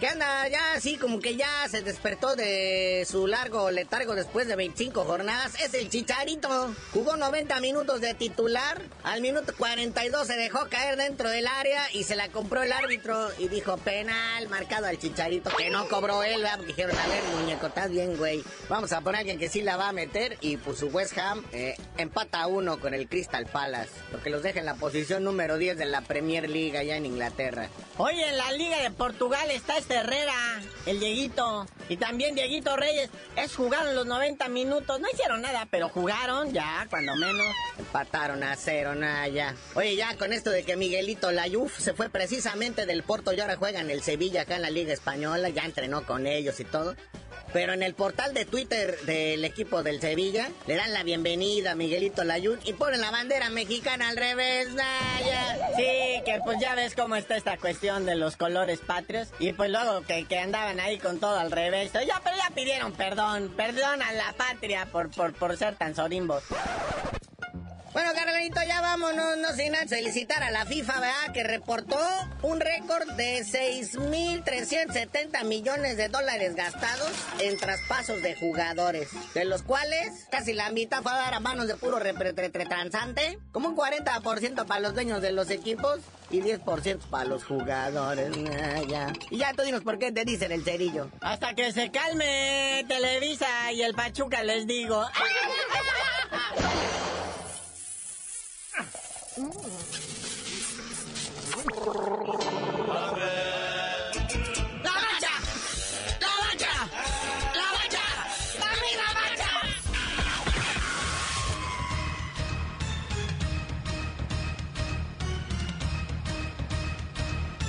Que 0.00 0.08
anda 0.08 0.48
ya 0.48 0.72
así 0.72 0.96
como 0.96 1.20
que 1.20 1.36
ya 1.36 1.68
se 1.68 1.82
despertó 1.82 2.34
de 2.34 3.06
su 3.08 3.26
largo 3.26 3.70
letargo 3.70 4.14
después 4.14 4.48
de 4.48 4.56
25 4.56 5.04
jornadas, 5.04 5.52
es 5.60 5.74
el 5.74 5.90
Chicharito. 5.90 6.74
Jugó 6.94 7.16
90 7.16 7.60
minutos 7.60 8.00
de 8.00 8.14
titular, 8.14 8.80
al 9.02 9.20
minuto 9.20 9.52
42 9.58 10.26
se 10.26 10.36
dejó 10.36 10.66
caer 10.70 10.96
dentro 10.96 11.28
del 11.28 11.46
área 11.46 11.82
y 11.92 12.04
se 12.04 12.16
la 12.16 12.30
compró 12.30 12.62
el 12.62 12.72
árbitro 12.72 13.28
y 13.38 13.48
dijo 13.48 13.76
penal 13.76 14.48
marcado 14.48 14.86
al 14.86 14.98
Chicharito, 14.98 15.50
que 15.54 15.68
no 15.68 15.86
cobró 15.88 16.22
él, 16.22 16.42
¿verdad? 16.42 16.60
dijeron, 16.60 16.96
a 16.96 17.06
ver 17.06 17.22
muñeco, 17.36 17.66
estás 17.66 17.90
bien 17.90 18.16
güey, 18.16 18.42
vamos 18.70 18.92
a 18.92 19.02
poner 19.02 19.16
a 19.16 19.18
alguien 19.20 19.38
que 19.38 19.50
sí 19.50 19.60
la 19.60 19.76
va 19.76 19.88
a 19.88 19.92
meter 19.92 20.38
y 20.40 20.56
pues 20.56 20.78
su 20.78 20.86
West 20.86 21.18
Ham 21.18 21.44
eh, 21.52 21.76
empata 21.98 22.40
a 22.40 22.46
uno 22.46 22.80
con 22.80 22.94
el 22.94 23.06
Crystal 23.06 23.44
Palace, 23.44 23.90
lo 24.12 24.22
que 24.22 24.30
los 24.30 24.42
deja 24.42 24.60
en 24.60 24.66
la 24.66 24.76
posición 24.76 25.24
número 25.24 25.58
10 25.58 25.76
de 25.76 25.84
la 25.84 26.00
Premier 26.00 26.48
League 26.48 26.78
allá 26.78 26.96
en 26.96 27.04
Inglaterra. 27.04 27.68
Oye, 27.98 28.26
en 28.26 28.38
la 28.38 28.50
Liga 28.52 28.80
de 28.80 28.90
Portugal 28.90 29.50
está 29.50 29.76
Herrera, 29.94 30.60
el 30.86 31.00
Dieguito, 31.00 31.66
y 31.88 31.96
también 31.96 32.34
Dieguito 32.34 32.76
Reyes. 32.76 33.10
Es 33.36 33.56
jugaron 33.56 33.94
los 33.94 34.06
90 34.06 34.48
minutos, 34.48 35.00
no 35.00 35.08
hicieron 35.12 35.42
nada, 35.42 35.66
pero 35.70 35.88
jugaron 35.88 36.52
ya, 36.52 36.86
cuando 36.88 37.14
menos. 37.16 37.46
Empataron 37.78 38.42
a 38.42 38.56
cero, 38.56 38.94
nada 38.94 39.28
ya. 39.28 39.54
Oye, 39.74 39.96
ya 39.96 40.16
con 40.16 40.32
esto 40.32 40.50
de 40.50 40.62
que 40.62 40.76
Miguelito 40.76 41.30
Layuf 41.32 41.78
se 41.78 41.94
fue 41.94 42.08
precisamente 42.08 42.86
del 42.86 43.02
Porto 43.02 43.32
y 43.32 43.40
ahora 43.40 43.56
juega 43.56 43.80
en 43.80 43.90
el 43.90 44.02
Sevilla 44.02 44.42
acá 44.42 44.56
en 44.56 44.62
la 44.62 44.70
Liga 44.70 44.92
Española, 44.92 45.48
ya 45.48 45.64
entrenó 45.64 46.06
con 46.06 46.26
ellos 46.26 46.60
y 46.60 46.64
todo. 46.64 46.94
Pero 47.52 47.72
en 47.72 47.82
el 47.82 47.94
portal 47.94 48.32
de 48.34 48.44
Twitter 48.44 48.98
del 49.02 49.44
equipo 49.44 49.82
del 49.82 50.00
Sevilla 50.00 50.50
le 50.66 50.76
dan 50.76 50.92
la 50.92 51.02
bienvenida 51.02 51.72
a 51.72 51.74
Miguelito 51.74 52.24
Layún 52.24 52.58
y 52.64 52.72
ponen 52.74 53.00
la 53.00 53.10
bandera 53.10 53.50
mexicana 53.50 54.08
al 54.08 54.16
revés. 54.16 54.68
Sí, 55.76 56.22
que 56.24 56.40
pues 56.44 56.58
ya 56.60 56.74
ves 56.74 56.94
cómo 56.94 57.16
está 57.16 57.36
esta 57.36 57.56
cuestión 57.56 58.06
de 58.06 58.14
los 58.14 58.36
colores 58.36 58.80
patrios. 58.80 59.28
Y 59.38 59.52
pues 59.52 59.70
luego 59.70 60.02
que, 60.02 60.26
que 60.26 60.38
andaban 60.38 60.78
ahí 60.80 60.98
con 60.98 61.18
todo 61.18 61.38
al 61.38 61.50
revés. 61.50 61.92
Ya, 61.92 62.20
pero 62.22 62.36
ya 62.36 62.54
pidieron 62.54 62.92
perdón. 62.92 63.52
Perdón 63.56 64.02
a 64.02 64.12
la 64.12 64.32
patria 64.34 64.86
por, 64.86 65.10
por, 65.10 65.32
por 65.32 65.56
ser 65.56 65.76
tan 65.76 65.94
sorimbos. 65.94 66.44
Bueno, 67.92 68.12
Carolito, 68.14 68.60
ya 68.68 68.80
vámonos, 68.80 69.36
no 69.38 69.52
sin 69.52 69.74
antes 69.74 69.98
felicitar 69.98 70.44
a 70.44 70.52
la 70.52 70.64
FIFA, 70.64 71.00
¿verdad? 71.00 71.32
Que 71.34 71.42
reportó 71.42 71.98
un 72.42 72.60
récord 72.60 73.10
de 73.14 73.40
6.370 73.40 75.42
millones 75.44 75.96
de 75.96 76.08
dólares 76.08 76.54
gastados 76.54 77.10
en 77.40 77.56
traspasos 77.56 78.22
de 78.22 78.36
jugadores, 78.36 79.08
de 79.34 79.44
los 79.44 79.64
cuales 79.64 80.28
casi 80.30 80.52
la 80.52 80.70
mitad 80.70 81.02
fue 81.02 81.10
a 81.10 81.16
dar 81.16 81.34
a 81.34 81.40
manos 81.40 81.66
de 81.66 81.74
puro 81.74 81.98
repretransante, 81.98 83.40
como 83.50 83.70
un 83.70 83.76
40% 83.76 84.66
para 84.66 84.80
los 84.80 84.94
dueños 84.94 85.20
de 85.20 85.32
los 85.32 85.50
equipos 85.50 85.98
y 86.30 86.42
10% 86.42 86.98
para 87.10 87.24
los 87.24 87.42
jugadores. 87.42 88.30
ya. 88.88 89.12
Y 89.30 89.38
ya 89.38 89.52
tú 89.52 89.62
dinos 89.62 89.82
por 89.82 89.98
qué 89.98 90.12
te 90.12 90.24
dicen 90.24 90.52
el 90.52 90.62
cerillo. 90.62 91.10
Hasta 91.20 91.54
que 91.54 91.72
se 91.72 91.90
calme 91.90 92.84
Televisa 92.86 93.72
y 93.72 93.82
el 93.82 93.94
Pachuca, 93.94 94.44
les 94.44 94.64
digo. 94.68 95.02
¡La 95.10 95.10
bacha! 95.10 95.50
¡La 95.50 95.68
bacha! 95.68 96.30
¡La 96.30 96.38
bacha! 96.50 96.54
¡Dame 96.54 96.60
la 96.60 96.60
bacha! 96.60 96.70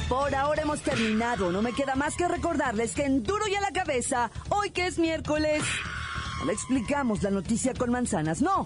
Por 0.10 0.36
ahora 0.36 0.64
hemos 0.64 0.82
terminado. 0.82 1.52
No 1.52 1.62
me 1.62 1.72
queda 1.72 1.96
más 1.96 2.18
que 2.18 2.28
recordarles 2.28 2.94
que 2.94 3.06
en 3.06 3.24
Duro 3.24 3.48
y 3.48 3.56
a 3.56 3.62
la 3.62 3.72
cabeza, 3.72 4.30
hoy 4.50 4.72
que 4.72 4.88
es 4.88 5.00
miércoles, 5.00 5.64
no 6.40 6.46
le 6.48 6.54
explicamos 6.54 7.24
la 7.24 7.32
noticia 7.32 7.74
con 7.74 7.92
manzanas, 7.92 8.42
no 8.42 8.66